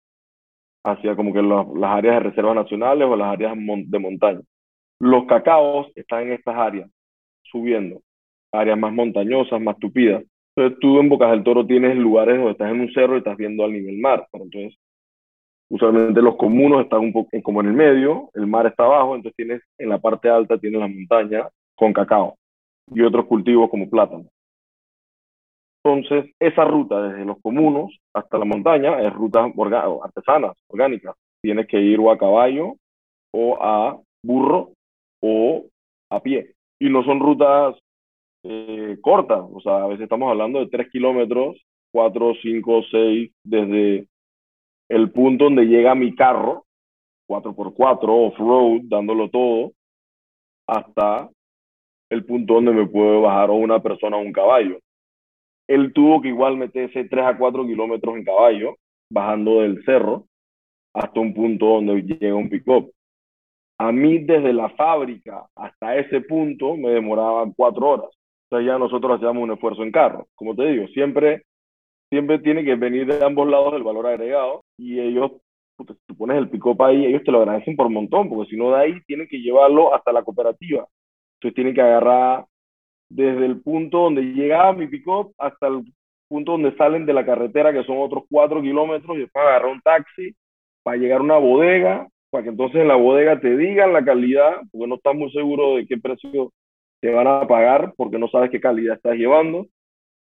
hacia 0.82 1.14
como 1.14 1.30
que 1.30 1.42
las 1.42 1.90
áreas 1.90 2.14
de 2.14 2.30
reservas 2.30 2.54
nacionales 2.54 3.06
o 3.06 3.14
las 3.16 3.34
áreas 3.34 3.54
de 3.54 3.98
montaña. 3.98 4.40
Los 4.98 5.26
cacaos 5.26 5.92
están 5.94 6.22
en 6.22 6.32
estas 6.32 6.56
áreas, 6.56 6.90
subiendo, 7.42 8.00
áreas 8.50 8.78
más 8.78 8.94
montañosas, 8.94 9.60
más 9.60 9.78
tupidas. 9.78 10.24
Entonces 10.56 10.78
tú 10.80 11.00
en 11.00 11.10
Bocas 11.10 11.32
del 11.32 11.44
Toro 11.44 11.66
tienes 11.66 11.98
lugares 11.98 12.36
donde 12.36 12.52
estás 12.52 12.70
en 12.70 12.80
un 12.80 12.92
cerro 12.94 13.16
y 13.16 13.18
estás 13.18 13.36
viendo 13.36 13.62
al 13.64 13.74
nivel 13.74 13.98
mar. 13.98 14.26
entonces, 14.32 14.74
usualmente 15.68 16.22
los 16.22 16.36
comunos 16.36 16.80
están 16.80 17.00
un 17.00 17.12
poco 17.12 17.28
como 17.42 17.60
en 17.60 17.66
el 17.66 17.74
medio, 17.74 18.30
el 18.32 18.46
mar 18.46 18.66
está 18.66 18.84
abajo, 18.84 19.16
entonces 19.16 19.36
tienes 19.36 19.60
en 19.76 19.90
la 19.90 19.98
parte 19.98 20.30
alta 20.30 20.56
tienes 20.56 20.80
la 20.80 20.88
montaña 20.88 21.46
con 21.74 21.92
cacao 21.92 22.38
y 22.94 23.02
otros 23.02 23.26
cultivos 23.26 23.68
como 23.68 23.90
plátano. 23.90 24.31
Entonces, 25.84 26.32
esa 26.38 26.64
ruta 26.64 27.02
desde 27.02 27.24
los 27.24 27.40
comunos 27.42 27.98
hasta 28.14 28.38
la 28.38 28.44
montaña 28.44 29.00
es 29.00 29.12
ruta 29.12 29.44
artesanas, 30.02 30.56
orgánicas. 30.68 31.16
Tienes 31.42 31.66
que 31.66 31.80
ir 31.80 31.98
o 31.98 32.10
a 32.12 32.18
caballo 32.18 32.76
o 33.32 33.58
a 33.60 34.00
burro 34.22 34.72
o 35.20 35.64
a 36.10 36.20
pie. 36.20 36.54
Y 36.80 36.88
no 36.88 37.02
son 37.04 37.18
rutas 37.18 37.76
eh, 38.44 38.96
cortas, 39.00 39.40
o 39.52 39.60
sea, 39.60 39.84
a 39.84 39.86
veces 39.88 40.04
estamos 40.04 40.30
hablando 40.30 40.60
de 40.60 40.68
3 40.68 40.88
kilómetros, 40.90 41.60
4, 41.92 42.32
5, 42.42 42.82
6, 42.90 43.30
desde 43.44 44.06
el 44.88 45.10
punto 45.10 45.44
donde 45.44 45.64
llega 45.64 45.94
mi 45.94 46.14
carro, 46.14 46.64
4x4, 47.28 48.08
off-road, 48.08 48.80
dándolo 48.84 49.30
todo, 49.30 49.72
hasta 50.68 51.28
el 52.10 52.24
punto 52.24 52.54
donde 52.54 52.72
me 52.72 52.86
puede 52.86 53.20
bajar 53.20 53.50
o 53.50 53.54
una 53.54 53.80
persona 53.80 54.16
o 54.16 54.20
un 54.20 54.32
caballo 54.32 54.78
él 55.68 55.92
tuvo 55.92 56.20
que 56.20 56.28
igual 56.28 56.56
meterse 56.56 57.04
3 57.04 57.24
a 57.24 57.38
4 57.38 57.66
kilómetros 57.66 58.16
en 58.16 58.24
caballo, 58.24 58.76
bajando 59.10 59.60
del 59.60 59.84
cerro 59.84 60.26
hasta 60.94 61.20
un 61.20 61.34
punto 61.34 61.66
donde 61.66 62.02
llega 62.02 62.34
un 62.34 62.50
pick-up. 62.50 62.92
A 63.78 63.90
mí 63.92 64.18
desde 64.18 64.52
la 64.52 64.68
fábrica 64.70 65.46
hasta 65.56 65.96
ese 65.96 66.20
punto 66.20 66.76
me 66.76 66.90
demoraba 66.90 67.50
cuatro 67.56 67.88
horas. 67.88 68.10
Entonces 68.44 68.66
ya 68.66 68.78
nosotros 68.78 69.16
hacíamos 69.16 69.42
un 69.42 69.52
esfuerzo 69.52 69.82
en 69.82 69.92
carro. 69.92 70.26
Como 70.34 70.54
te 70.54 70.66
digo, 70.66 70.86
siempre, 70.88 71.42
siempre 72.10 72.38
tiene 72.38 72.64
que 72.64 72.76
venir 72.76 73.06
de 73.06 73.24
ambos 73.24 73.48
lados 73.48 73.74
el 73.74 73.82
valor 73.82 74.06
agregado 74.06 74.62
y 74.76 75.00
ellos, 75.00 75.32
si 75.78 75.94
tú 76.06 76.16
pones 76.16 76.36
el 76.36 76.50
pick-up 76.50 76.80
ahí, 76.82 77.06
ellos 77.06 77.24
te 77.24 77.32
lo 77.32 77.38
agradecen 77.38 77.74
por 77.74 77.88
montón, 77.88 78.28
porque 78.28 78.50
si 78.50 78.56
no 78.56 78.70
de 78.70 78.80
ahí 78.82 79.00
tienen 79.06 79.26
que 79.26 79.38
llevarlo 79.38 79.94
hasta 79.94 80.12
la 80.12 80.22
cooperativa. 80.22 80.86
Entonces 81.36 81.54
tienen 81.54 81.74
que 81.74 81.80
agarrar 81.80 82.44
desde 83.14 83.46
el 83.46 83.60
punto 83.60 83.98
donde 83.98 84.22
llegaba 84.22 84.72
mi 84.72 84.86
pick-up 84.86 85.32
hasta 85.38 85.68
el 85.68 85.82
punto 86.28 86.52
donde 86.52 86.74
salen 86.76 87.04
de 87.04 87.12
la 87.12 87.26
carretera, 87.26 87.72
que 87.72 87.84
son 87.84 87.98
otros 87.98 88.24
cuatro 88.30 88.62
kilómetros, 88.62 89.16
y 89.16 89.20
después 89.20 89.44
agarrar 89.44 89.70
un 89.70 89.80
taxi 89.82 90.34
para 90.82 90.96
llegar 90.96 91.20
a 91.20 91.24
una 91.24 91.38
bodega, 91.38 92.08
para 92.30 92.44
que 92.44 92.50
entonces 92.50 92.80
en 92.80 92.88
la 92.88 92.96
bodega 92.96 93.38
te 93.38 93.56
digan 93.56 93.92
la 93.92 94.04
calidad, 94.04 94.60
porque 94.70 94.86
no 94.86 94.94
estás 94.94 95.14
muy 95.14 95.30
seguro 95.32 95.76
de 95.76 95.86
qué 95.86 95.98
precio 95.98 96.52
te 97.00 97.10
van 97.10 97.26
a 97.26 97.46
pagar, 97.46 97.92
porque 97.96 98.18
no 98.18 98.28
sabes 98.28 98.50
qué 98.50 98.60
calidad 98.60 98.96
estás 98.96 99.16
llevando, 99.16 99.66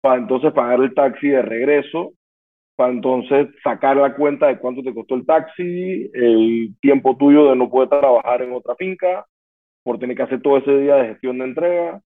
para 0.01 0.21
entonces 0.21 0.53
pagar 0.53 0.81
el 0.81 0.93
taxi 0.95 1.29
de 1.29 1.43
regreso, 1.43 2.13
para 2.75 2.93
entonces 2.93 3.49
sacar 3.63 3.97
la 3.97 4.17
cuenta 4.17 4.49
de 4.49 4.59
cuánto 4.59 4.83
te 4.83 4.93
costó 4.93 5.15
el 5.15 5.25
taxi, 5.25 6.11
el 6.13 6.75
tiempo 6.81 7.17
tuyo 7.17 7.51
de 7.51 7.57
no 7.57 7.71
poder 7.71 7.91
trabajar 7.91 8.43
en 8.43 8.53
otra 8.53 8.75
finca, 8.75 9.25
por 9.85 9.99
tener 9.99 10.17
que 10.17 10.23
hacer 10.23 10.43
todo 10.43 10.59
ese 10.59 10.77
día 10.79 10.97
de 10.97 11.09
gestión 11.09 11.39
de 11.39 11.45
entrega, 11.45 12.01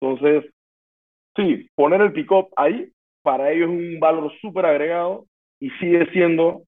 entonces, 0.00 0.50
sí, 1.36 1.68
poner 1.74 2.00
el 2.00 2.12
pick-up 2.12 2.48
ahí 2.56 2.90
para 3.22 3.52
ellos 3.52 3.70
es 3.70 3.76
un 3.76 4.00
valor 4.00 4.32
súper 4.40 4.66
agregado 4.66 5.26
y 5.60 5.70
sigue 5.72 6.10
siendo 6.12 6.62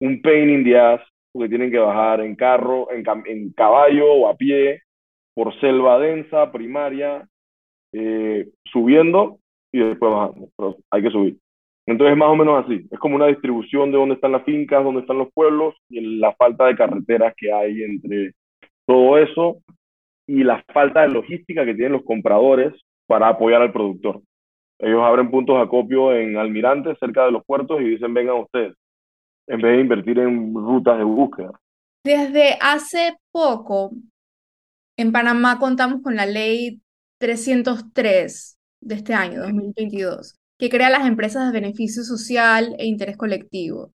un 0.00 0.22
pain 0.22 0.48
in 0.50 0.64
the 0.64 0.78
ass 0.78 1.00
porque 1.32 1.48
tienen 1.48 1.70
que 1.70 1.78
bajar 1.78 2.20
en 2.20 2.36
carro, 2.36 2.90
en, 2.90 3.04
en 3.26 3.52
caballo 3.52 4.12
o 4.12 4.28
a 4.28 4.36
pie, 4.36 4.82
por 5.34 5.58
selva 5.60 5.98
densa, 5.98 6.50
primaria, 6.50 7.28
eh, 7.92 8.48
subiendo 8.64 9.38
y 9.72 9.80
después 9.80 10.12
bajando, 10.12 10.48
hay 10.90 11.02
que 11.02 11.10
subir. 11.10 11.36
Entonces 11.86 12.12
es 12.12 12.18
más 12.18 12.28
o 12.28 12.36
menos 12.36 12.64
así, 12.64 12.86
es 12.90 12.98
como 12.98 13.16
una 13.16 13.26
distribución 13.26 13.90
de 13.90 13.98
dónde 13.98 14.14
están 14.14 14.32
las 14.32 14.44
fincas, 14.44 14.84
dónde 14.84 15.00
están 15.00 15.18
los 15.18 15.32
pueblos 15.32 15.74
y 15.88 16.18
la 16.18 16.34
falta 16.34 16.66
de 16.66 16.76
carreteras 16.76 17.34
que 17.36 17.52
hay 17.52 17.82
entre 17.82 18.32
todo 18.86 19.18
eso 19.18 19.58
y 20.28 20.44
la 20.44 20.62
falta 20.72 21.00
de 21.00 21.08
logística 21.08 21.64
que 21.64 21.74
tienen 21.74 21.92
los 21.92 22.04
compradores 22.04 22.74
para 23.06 23.28
apoyar 23.28 23.62
al 23.62 23.72
productor. 23.72 24.22
Ellos 24.78 25.00
abren 25.02 25.30
puntos 25.30 25.56
de 25.56 25.62
acopio 25.62 26.12
en 26.12 26.36
Almirante, 26.36 26.94
cerca 27.00 27.24
de 27.24 27.32
los 27.32 27.44
puertos, 27.44 27.80
y 27.80 27.84
dicen, 27.84 28.12
vengan 28.12 28.36
ustedes, 28.36 28.74
en 29.48 29.60
vez 29.60 29.76
de 29.76 29.80
invertir 29.80 30.18
en 30.18 30.54
rutas 30.54 30.98
de 30.98 31.04
búsqueda. 31.04 31.58
Desde 32.04 32.58
hace 32.60 33.16
poco, 33.32 33.90
en 34.98 35.12
Panamá 35.12 35.58
contamos 35.58 36.02
con 36.02 36.14
la 36.14 36.26
ley 36.26 36.82
303 37.18 38.58
de 38.82 38.94
este 38.94 39.14
año, 39.14 39.40
2022, 39.40 40.36
que 40.58 40.68
crea 40.68 40.90
las 40.90 41.06
empresas 41.06 41.46
de 41.46 41.58
beneficio 41.58 42.02
social 42.02 42.76
e 42.78 42.86
interés 42.86 43.16
colectivo. 43.16 43.92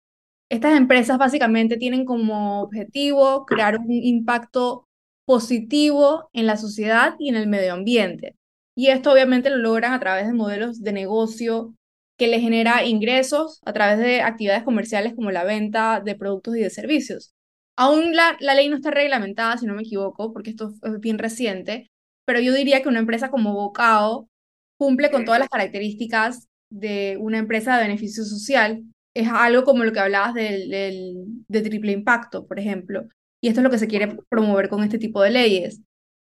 Estas 0.51 0.77
empresas 0.77 1.17
básicamente 1.19 1.79
tienen 1.79 2.05
como 2.05 2.63
objetivo 2.63 3.47
crear 3.47 3.79
un 3.79 3.91
impacto 3.91 4.88
positivo 5.29 6.31
en 6.33 6.47
la 6.47 6.57
sociedad 6.57 7.15
y 7.19 7.29
en 7.29 7.37
el 7.37 7.49
medio 7.49 7.75
ambiente. 7.75 8.35
Y 8.75 8.87
esto 8.87 9.13
obviamente 9.13 9.51
lo 9.51 9.59
logran 9.59 9.93
a 9.93 10.01
través 10.01 10.27
de 10.27 10.33
modelos 10.33 10.81
de 10.81 10.95
negocio 10.95 11.75
que 12.17 12.29
le 12.29 12.41
genera 12.41 12.87
ingresos 12.87 13.61
a 13.67 13.75
través 13.75 13.99
de 13.99 14.23
actividades 14.23 14.63
comerciales 14.63 15.15
como 15.15 15.31
la 15.31 15.45
venta 15.45 16.01
de 16.03 16.15
productos 16.15 16.57
y 16.57 16.61
de 16.61 16.71
servicios. 16.71 17.35
Aún 17.77 18.17
la, 18.17 18.39
la 18.41 18.55
ley 18.55 18.71
no 18.71 18.77
está 18.77 18.91
reglamentada, 18.91 19.59
si 19.59 19.67
no 19.67 19.75
me 19.75 19.83
equivoco, 19.83 20.33
porque 20.33 20.49
esto 20.49 20.73
es 20.83 20.99
bien 20.99 21.19
reciente, 21.19 21.91
pero 22.25 22.41
yo 22.41 22.55
diría 22.55 22.81
que 22.83 22.89
una 22.89 23.01
empresa 23.01 23.31
como 23.31 23.53
Bocao 23.53 24.31
cumple 24.79 25.11
con 25.11 25.27
todas 25.27 25.41
las 25.41 25.51
características 25.51 26.49
de 26.71 27.19
una 27.21 27.37
empresa 27.37 27.77
de 27.77 27.83
beneficio 27.83 28.25
social. 28.25 28.83
Es 29.13 29.29
algo 29.29 29.65
como 29.65 29.85
lo 29.85 29.93
que 29.93 30.01
hablabas 30.01 30.33
del, 30.33 30.71
del, 30.71 31.17
de 31.49 31.61
triple 31.61 31.93
impacto, 31.93 32.47
por 32.47 32.59
ejemplo. 32.59 33.07
Y 33.41 33.49
esto 33.49 33.61
es 33.61 33.65
lo 33.65 33.71
que 33.71 33.79
se 33.79 33.89
quiere 33.89 34.19
promover 34.29 34.69
con 34.69 34.83
este 34.83 34.99
tipo 34.99 35.23
de 35.23 35.31
leyes. 35.31 35.83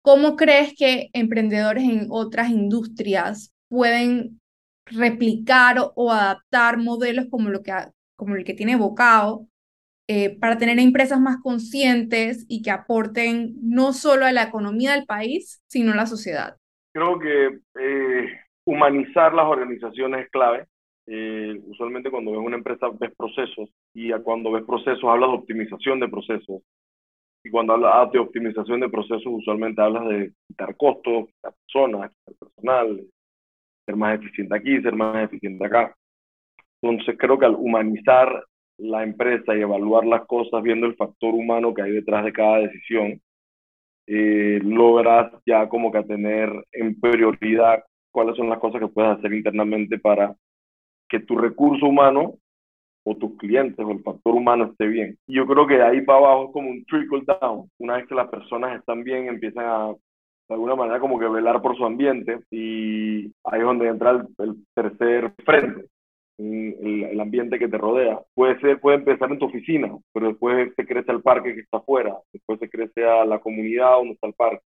¿Cómo 0.03 0.35
crees 0.35 0.73
que 0.75 1.09
emprendedores 1.13 1.83
en 1.83 2.07
otras 2.09 2.49
industrias 2.49 3.53
pueden 3.69 4.39
replicar 4.85 5.77
o, 5.95 6.11
adaptar 6.11 6.77
modelos 6.77 7.27
como, 7.29 7.49
lo 7.49 7.61
que, 7.61 7.71
como 8.15 8.35
el 8.35 8.43
que 8.43 8.53
tiene 8.53 8.75
Bocao 8.75 9.47
eh, 10.07 10.37
para 10.39 10.57
tener 10.57 10.79
empresas 10.79 11.21
más 11.21 11.37
conscientes 11.41 12.45
y 12.49 12.61
que 12.61 12.71
aporten 12.71 13.53
no 13.61 13.93
solo 13.93 14.25
a 14.25 14.31
la 14.31 14.43
economía 14.43 14.93
del 14.93 15.05
país, 15.05 15.61
sino 15.67 15.93
a 15.93 15.95
la 15.95 16.05
sociedad? 16.05 16.57
Creo 16.93 17.19
que 17.19 17.59
eh, 17.79 18.27
humanizar 18.65 19.33
las 19.33 19.45
organizaciones 19.45 20.25
es 20.25 20.31
clave. 20.31 20.65
Eh, 21.07 21.59
usualmente 21.65 22.11
cuando 22.11 22.31
ves 22.31 22.41
una 22.41 22.57
empresa 22.57 22.87
ves 22.99 23.11
procesos 23.15 23.69
y 23.93 24.11
cuando 24.23 24.51
ves 24.51 24.63
procesos 24.65 25.03
hablas 25.03 25.31
de 25.31 25.37
optimización 25.37 25.99
de 25.99 26.09
procesos 26.09 26.61
y 27.43 27.49
cuando 27.49 27.73
hablas 27.73 28.11
de 28.11 28.19
optimización 28.19 28.79
de 28.81 28.89
procesos, 28.89 29.25
usualmente 29.25 29.81
hablas 29.81 30.07
de 30.07 30.33
quitar 30.47 30.75
costos, 30.77 31.27
quitar 31.27 31.53
personas, 31.53 32.11
quitar 32.11 32.35
personal, 32.35 33.01
ser 33.85 33.95
más 33.95 34.19
eficiente 34.19 34.55
aquí, 34.55 34.81
ser 34.81 34.95
más 34.95 35.23
eficiente 35.25 35.65
acá. 35.65 35.95
Entonces 36.81 37.15
creo 37.17 37.39
que 37.39 37.45
al 37.45 37.55
humanizar 37.55 38.45
la 38.77 39.03
empresa 39.03 39.55
y 39.55 39.61
evaluar 39.61 40.05
las 40.05 40.25
cosas 40.25 40.61
viendo 40.63 40.87
el 40.87 40.95
factor 40.95 41.33
humano 41.33 41.73
que 41.73 41.83
hay 41.83 41.91
detrás 41.91 42.25
de 42.25 42.33
cada 42.33 42.59
decisión, 42.59 43.21
eh, 44.07 44.59
logras 44.63 45.31
ya 45.45 45.69
como 45.69 45.91
que 45.91 46.03
tener 46.03 46.49
en 46.71 46.99
prioridad 46.99 47.83
cuáles 48.11 48.35
son 48.35 48.49
las 48.49 48.59
cosas 48.59 48.81
que 48.81 48.87
puedes 48.87 49.17
hacer 49.17 49.33
internamente 49.33 49.99
para 49.99 50.35
que 51.07 51.19
tu 51.19 51.37
recurso 51.37 51.85
humano 51.85 52.35
o 53.03 53.15
tus 53.15 53.37
clientes 53.37 53.79
o 53.83 53.91
el 53.91 54.03
factor 54.03 54.35
humano 54.35 54.65
esté 54.65 54.87
bien. 54.87 55.17
Y 55.27 55.35
yo 55.35 55.47
creo 55.47 55.67
que 55.67 55.81
ahí 55.81 56.01
para 56.01 56.19
abajo 56.19 56.45
es 56.45 56.53
como 56.53 56.69
un 56.69 56.85
trickle 56.85 57.23
down. 57.25 57.69
Una 57.79 57.97
vez 57.97 58.07
que 58.07 58.15
las 58.15 58.29
personas 58.29 58.77
están 58.77 59.03
bien, 59.03 59.27
empiezan 59.27 59.65
a, 59.65 59.87
de 60.51 60.55
alguna 60.55 60.75
manera, 60.75 60.99
como 60.99 61.17
que 61.19 61.27
velar 61.27 61.61
por 61.61 61.77
su 61.77 61.85
ambiente 61.85 62.41
y 62.51 63.25
ahí 63.45 63.59
es 63.59 63.63
donde 63.63 63.87
entra 63.87 64.27
el, 64.37 64.65
tercer 64.75 65.33
frente, 65.45 65.85
el, 66.37 67.03
el, 67.09 67.19
ambiente 67.19 67.57
que 67.57 67.69
te 67.69 67.77
rodea. 67.77 68.19
Puede 68.33 68.59
ser, 68.59 68.79
puede 68.79 68.97
empezar 68.97 69.31
en 69.31 69.39
tu 69.39 69.45
oficina, 69.45 69.97
pero 70.13 70.27
después 70.27 70.73
se 70.75 70.85
crece 70.85 71.09
al 71.09 71.21
parque 71.21 71.55
que 71.55 71.61
está 71.61 71.77
afuera, 71.77 72.17
después 72.33 72.59
se 72.59 72.69
crece 72.69 73.05
a 73.05 73.23
la 73.25 73.39
comunidad 73.39 73.95
donde 73.95 74.13
está 74.13 74.27
el 74.27 74.33
parque. 74.33 74.63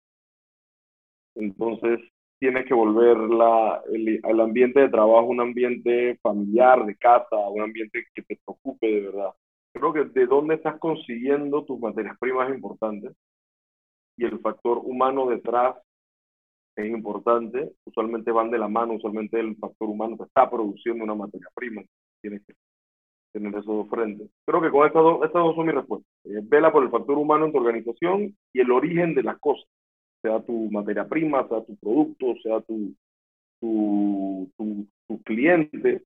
Entonces, 1.36 2.00
tienes 2.44 2.66
que 2.66 2.74
volver 2.74 3.16
la, 3.16 3.82
el, 3.90 4.38
ambiente 4.38 4.80
de 4.80 4.90
trabajo 4.90 5.24
un 5.28 5.40
ambiente 5.40 6.18
familiar, 6.22 6.84
de 6.84 6.94
casa, 6.94 7.38
un 7.48 7.62
ambiente 7.62 8.04
que 8.14 8.20
te 8.20 8.38
preocupe 8.44 8.86
de 8.86 9.00
verdad. 9.00 9.30
Creo 9.72 9.94
que 9.94 10.04
de 10.04 10.26
dónde 10.26 10.56
estás 10.56 10.78
consiguiendo 10.78 11.64
tus 11.64 11.80
materias 11.80 12.18
primas 12.20 12.50
es 12.50 12.56
importante 12.56 13.12
y 14.18 14.26
el 14.26 14.40
factor 14.40 14.76
humano 14.84 15.26
detrás 15.26 15.74
es 16.76 16.84
importante. 16.84 17.72
Usualmente 17.86 18.30
van 18.30 18.50
de 18.50 18.58
la 18.58 18.68
mano, 18.68 18.92
usualmente 18.92 19.40
el 19.40 19.56
factor 19.56 19.88
humano 19.88 20.18
te 20.18 20.24
está 20.24 20.50
produciendo 20.50 21.02
una 21.02 21.14
materia 21.14 21.48
prima. 21.54 21.80
Tienes 22.20 22.44
que 22.44 22.52
tener 23.32 23.52
esos 23.52 23.64
dos 23.64 23.88
frentes. 23.88 24.28
Creo 24.44 24.60
que 24.60 24.70
con 24.70 24.86
estas 24.86 25.02
dos, 25.02 25.24
estas 25.24 25.42
dos 25.42 25.56
son 25.56 25.64
mis 25.64 25.76
respuestas. 25.76 26.12
Eh, 26.24 26.42
vela 26.42 26.70
por 26.70 26.82
el 26.82 26.90
factor 26.90 27.16
humano 27.16 27.46
en 27.46 27.52
tu 27.52 27.58
organización 27.58 28.36
y 28.52 28.60
el 28.60 28.70
origen 28.70 29.14
de 29.14 29.22
las 29.22 29.38
cosas 29.38 29.66
sea 30.24 30.40
tu 30.40 30.70
materia 30.70 31.06
prima, 31.06 31.46
sea 31.46 31.62
tu 31.62 31.76
producto, 31.76 32.34
sea 32.42 32.62
tu, 32.62 32.94
tu, 33.60 34.50
tu, 34.56 35.22
cliente, 35.22 36.02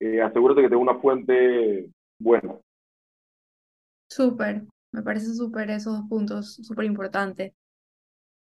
eh, 0.00 0.20
asegúrate 0.20 0.62
que 0.62 0.68
tenga 0.68 0.82
una 0.82 0.98
fuente 0.98 1.88
buena. 2.18 2.58
Súper, 4.10 4.64
me 4.92 5.02
parece 5.02 5.32
súper 5.34 5.70
esos 5.70 5.98
dos 5.98 6.08
puntos, 6.08 6.54
súper 6.56 6.86
importantes. 6.86 7.52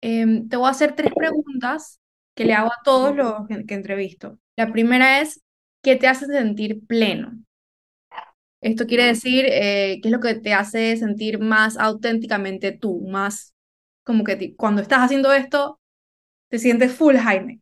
Em, 0.01 0.49
te 0.49 0.57
voy 0.57 0.67
a 0.67 0.71
hacer 0.71 0.93
tres 0.93 1.13
preguntas 1.15 2.01
que 2.35 2.43
le 2.45 2.53
hago 2.53 2.69
a 2.69 2.81
todos 2.83 3.15
los 3.15 3.47
que, 3.47 3.73
entrevisto. 3.73 4.39
La 4.57 4.73
primera 4.73 5.21
es, 5.21 5.41
¿qué 5.81 5.95
te 5.95 6.07
hace 6.07 6.25
sentir 6.25 6.85
pleno? 6.85 7.31
Esto 8.59 8.85
quiere 8.85 9.05
decir, 9.05 9.45
eh, 9.47 9.99
¿qué 10.01 10.09
es 10.09 10.11
lo 10.11 10.19
que 10.19 10.35
te 10.35 10.53
hace 10.53 10.97
sentir 10.97 11.39
más 11.39 11.77
auténticamente 11.77 12.71
tú, 12.73 13.07
más 13.07 13.55
como 14.03 14.23
que 14.23 14.55
cuando 14.55 14.81
estás 14.81 14.99
haciendo 14.99 15.31
esto, 15.31 15.79
te 16.49 16.59
sientes 16.59 16.95
full, 16.95 17.15
Jaime. 17.15 17.61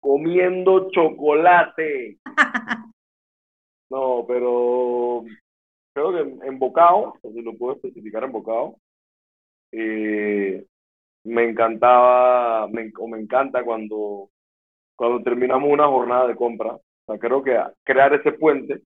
Comiendo 0.00 0.90
chocolate. 0.90 2.18
no, 3.90 4.24
pero 4.26 5.24
creo 5.94 6.12
que 6.12 6.46
en, 6.46 6.58
bocado, 6.58 7.14
si 7.22 7.42
lo 7.42 7.56
puedo 7.56 7.74
especificar 7.74 8.24
en 8.24 8.32
bocado, 8.32 8.76
eh, 9.72 10.64
me 11.24 11.48
encantaba, 11.48 12.68
me, 12.68 12.92
o 12.98 13.08
me 13.08 13.20
encanta 13.20 13.64
cuando, 13.64 14.30
cuando 14.96 15.22
terminamos 15.22 15.70
una 15.70 15.86
jornada 15.86 16.28
de 16.28 16.36
compra. 16.36 16.74
O 16.74 16.82
sea, 17.06 17.18
creo 17.18 17.42
que 17.42 17.58
crear 17.84 18.14
ese 18.14 18.32
puente 18.32 18.82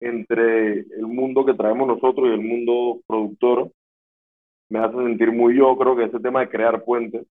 entre 0.00 0.80
el 0.80 1.06
mundo 1.06 1.44
que 1.44 1.54
traemos 1.54 1.86
nosotros 1.86 2.28
y 2.28 2.32
el 2.32 2.40
mundo 2.40 3.00
productor 3.06 3.70
me 4.72 4.78
hace 4.78 4.96
sentir 4.96 5.30
muy 5.30 5.54
yo, 5.54 5.76
creo 5.76 5.94
que 5.94 6.04
ese 6.04 6.18
tema 6.18 6.40
de 6.40 6.48
crear 6.48 6.82
puentes. 6.82 7.26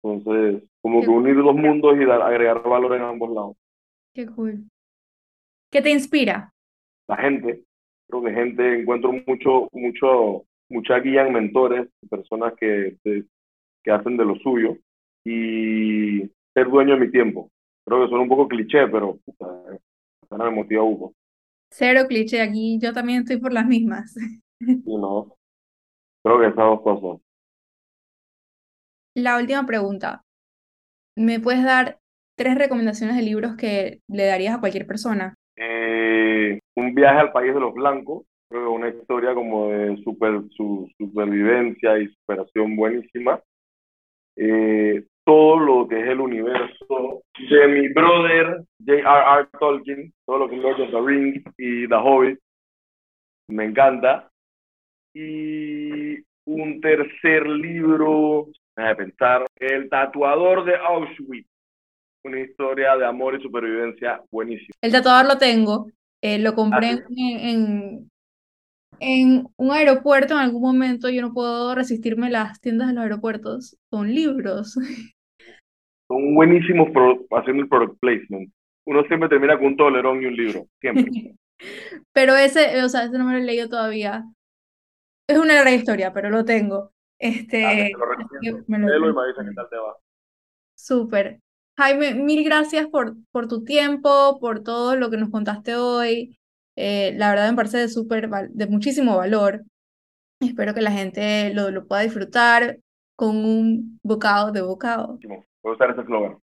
Entonces, 0.00 0.62
como 0.80 1.00
que 1.00 1.08
unir 1.08 1.34
los 1.34 1.56
mundos 1.56 1.96
y 2.00 2.04
dar, 2.04 2.22
agregar 2.22 2.62
valor 2.62 2.94
en 2.94 3.02
ambos 3.02 3.30
lados. 3.30 3.56
Qué 4.14 4.26
cool. 4.26 4.62
¿Qué 5.72 5.82
te 5.82 5.90
inspira? 5.90 6.54
La 7.08 7.16
gente. 7.16 7.64
Creo 8.08 8.22
que 8.22 8.32
gente, 8.32 8.80
encuentro 8.80 9.12
mucho, 9.12 9.68
mucho, 9.72 10.44
mucha 10.68 11.00
guía 11.00 11.26
en 11.26 11.32
mentores, 11.32 11.88
personas 12.08 12.54
que, 12.54 12.96
que 13.02 13.90
hacen 13.90 14.16
de 14.16 14.24
lo 14.24 14.36
suyo 14.36 14.78
y 15.24 16.30
ser 16.54 16.70
dueño 16.70 16.94
de 16.94 17.00
mi 17.00 17.10
tiempo. 17.10 17.50
Creo 17.84 18.02
que 18.02 18.08
suena 18.08 18.22
un 18.22 18.28
poco 18.28 18.46
cliché, 18.46 18.86
pero 18.86 19.18
puta, 19.24 19.46
me 20.30 20.50
motiva 20.50 20.84
Hugo. 20.84 21.12
Cero 21.70 22.02
cliché, 22.08 22.40
aquí 22.40 22.78
yo 22.80 22.92
también 22.92 23.22
estoy 23.22 23.38
por 23.38 23.52
las 23.52 23.66
mismas. 23.66 24.14
Sí, 24.60 24.82
no, 24.84 25.37
Creo 26.22 26.40
que 26.40 26.46
esas 26.46 26.56
dos 26.56 26.82
cosas. 26.82 27.20
La 29.14 29.38
última 29.38 29.66
pregunta. 29.66 30.22
¿Me 31.16 31.40
puedes 31.40 31.64
dar 31.64 31.98
tres 32.36 32.56
recomendaciones 32.56 33.16
de 33.16 33.22
libros 33.22 33.56
que 33.56 34.00
le 34.08 34.26
darías 34.26 34.56
a 34.56 34.60
cualquier 34.60 34.86
persona? 34.86 35.34
Eh, 35.56 36.60
un 36.76 36.94
viaje 36.94 37.18
al 37.18 37.32
país 37.32 37.52
de 37.52 37.60
los 37.60 37.74
blancos. 37.74 38.24
Creo 38.48 38.62
que 38.62 38.68
una 38.68 38.88
historia 38.88 39.34
como 39.34 39.68
de 39.70 39.96
super, 40.04 40.42
su 40.56 40.88
supervivencia 40.96 41.98
y 41.98 42.08
superación 42.08 42.76
buenísima. 42.76 43.40
Eh, 44.36 45.04
todo 45.24 45.58
lo 45.58 45.88
que 45.88 46.00
es 46.00 46.08
el 46.08 46.20
universo 46.20 47.22
de 47.50 47.68
mi 47.68 47.88
brother 47.88 48.64
J.R.R. 48.86 49.48
Tolkien, 49.58 50.12
todo 50.24 50.38
lo 50.38 50.48
que 50.48 50.56
es 50.56 50.62
Lord 50.62 50.80
of 50.80 50.90
the 50.90 51.00
Rings 51.00 51.42
y 51.58 51.88
The 51.88 51.94
Hobbit. 51.96 52.38
Me 53.48 53.64
encanta. 53.64 54.27
Y 55.14 56.18
un 56.46 56.80
tercer 56.80 57.46
libro, 57.46 58.48
de 58.76 58.96
pensar, 58.96 59.46
El 59.56 59.88
tatuador 59.88 60.64
de 60.64 60.76
Auschwitz. 60.76 61.48
Una 62.24 62.40
historia 62.40 62.96
de 62.96 63.06
amor 63.06 63.38
y 63.38 63.42
supervivencia 63.42 64.20
buenísima. 64.30 64.70
El 64.82 64.92
tatuador 64.92 65.26
lo 65.26 65.38
tengo. 65.38 65.86
Eh, 66.20 66.38
lo 66.38 66.54
compré 66.54 66.88
Ah, 66.90 67.04
en, 67.16 68.10
en 69.00 69.46
un 69.56 69.70
aeropuerto 69.70 70.34
en 70.34 70.40
algún 70.40 70.62
momento. 70.62 71.08
Yo 71.08 71.22
no 71.22 71.32
puedo 71.32 71.74
resistirme 71.74 72.26
a 72.26 72.30
las 72.30 72.60
tiendas 72.60 72.88
de 72.88 72.94
los 72.94 73.04
aeropuertos 73.04 73.76
con 73.90 74.12
libros. 74.12 74.74
Son 76.08 76.34
buenísimos 76.34 76.90
pro- 76.90 77.24
haciendo 77.30 77.62
el 77.62 77.68
product 77.68 77.98
placement. 78.00 78.50
Uno 78.86 79.04
siempre 79.04 79.28
termina 79.28 79.56
con 79.56 79.66
un 79.68 79.76
tolerón 79.76 80.22
y 80.22 80.26
un 80.26 80.36
libro, 80.36 80.66
siempre. 80.80 81.34
Pero 82.12 82.34
ese, 82.36 82.82
o 82.82 82.88
sea, 82.88 83.04
ese 83.04 83.18
no 83.18 83.24
me 83.26 83.32
lo 83.32 83.38
he 83.38 83.44
leído 83.44 83.68
todavía. 83.68 84.24
Es 85.28 85.38
una 85.38 85.54
larga 85.54 85.72
historia, 85.72 86.12
pero 86.12 86.30
lo 86.30 86.44
tengo. 86.44 86.92
Este, 87.18 87.62
Dale, 87.62 87.90
te 87.92 87.98
lo 87.98 88.04
así 88.04 88.16
que 88.16 88.22
recomiendo. 88.22 88.64
me 88.68 88.78
lo- 88.78 88.88
Léelo 88.88 89.10
y 89.10 89.14
me 89.14 89.22
avisa 89.22 89.44
qué 89.44 89.54
tal 89.54 89.68
te 89.68 89.76
va. 89.76 89.96
Súper. 90.74 91.40
Jaime, 91.76 92.14
mil 92.14 92.44
gracias 92.44 92.86
por, 92.88 93.14
por 93.30 93.46
tu 93.46 93.62
tiempo, 93.64 94.38
por 94.40 94.62
todo 94.62 94.96
lo 94.96 95.10
que 95.10 95.16
nos 95.16 95.30
contaste 95.30 95.76
hoy. 95.76 96.38
Eh, 96.76 97.12
la 97.16 97.30
verdad 97.30 97.50
me 97.50 97.56
parece 97.56 97.78
de 97.78 97.88
súper, 97.88 98.28
val- 98.28 98.50
de 98.52 98.66
muchísimo 98.68 99.16
valor. 99.16 99.62
Espero 100.40 100.72
que 100.74 100.80
la 100.80 100.92
gente 100.92 101.52
lo, 101.52 101.70
lo 101.70 101.86
pueda 101.86 102.02
disfrutar 102.02 102.78
con 103.16 103.36
un 103.36 103.98
bocado 104.02 104.52
de 104.52 104.62
bocado. 104.62 105.18
Voy 105.62 105.72
a 105.72 105.74
usar 105.74 105.90
ese 105.90 106.00
eslogan. 106.02 106.38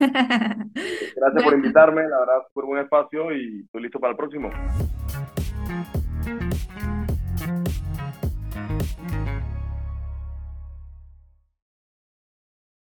Gracias 0.00 1.14
por 1.16 1.42
Bueno. 1.44 1.56
invitarme, 1.56 2.02
la 2.08 2.20
verdad, 2.20 2.42
fue 2.52 2.62
un 2.64 2.68
buen 2.70 2.82
espacio 2.84 3.32
y 3.34 3.62
estoy 3.64 3.82
listo 3.82 3.98
para 3.98 4.12
el 4.12 4.16
próximo. 4.16 4.50
Mm-hmm. 8.96 9.17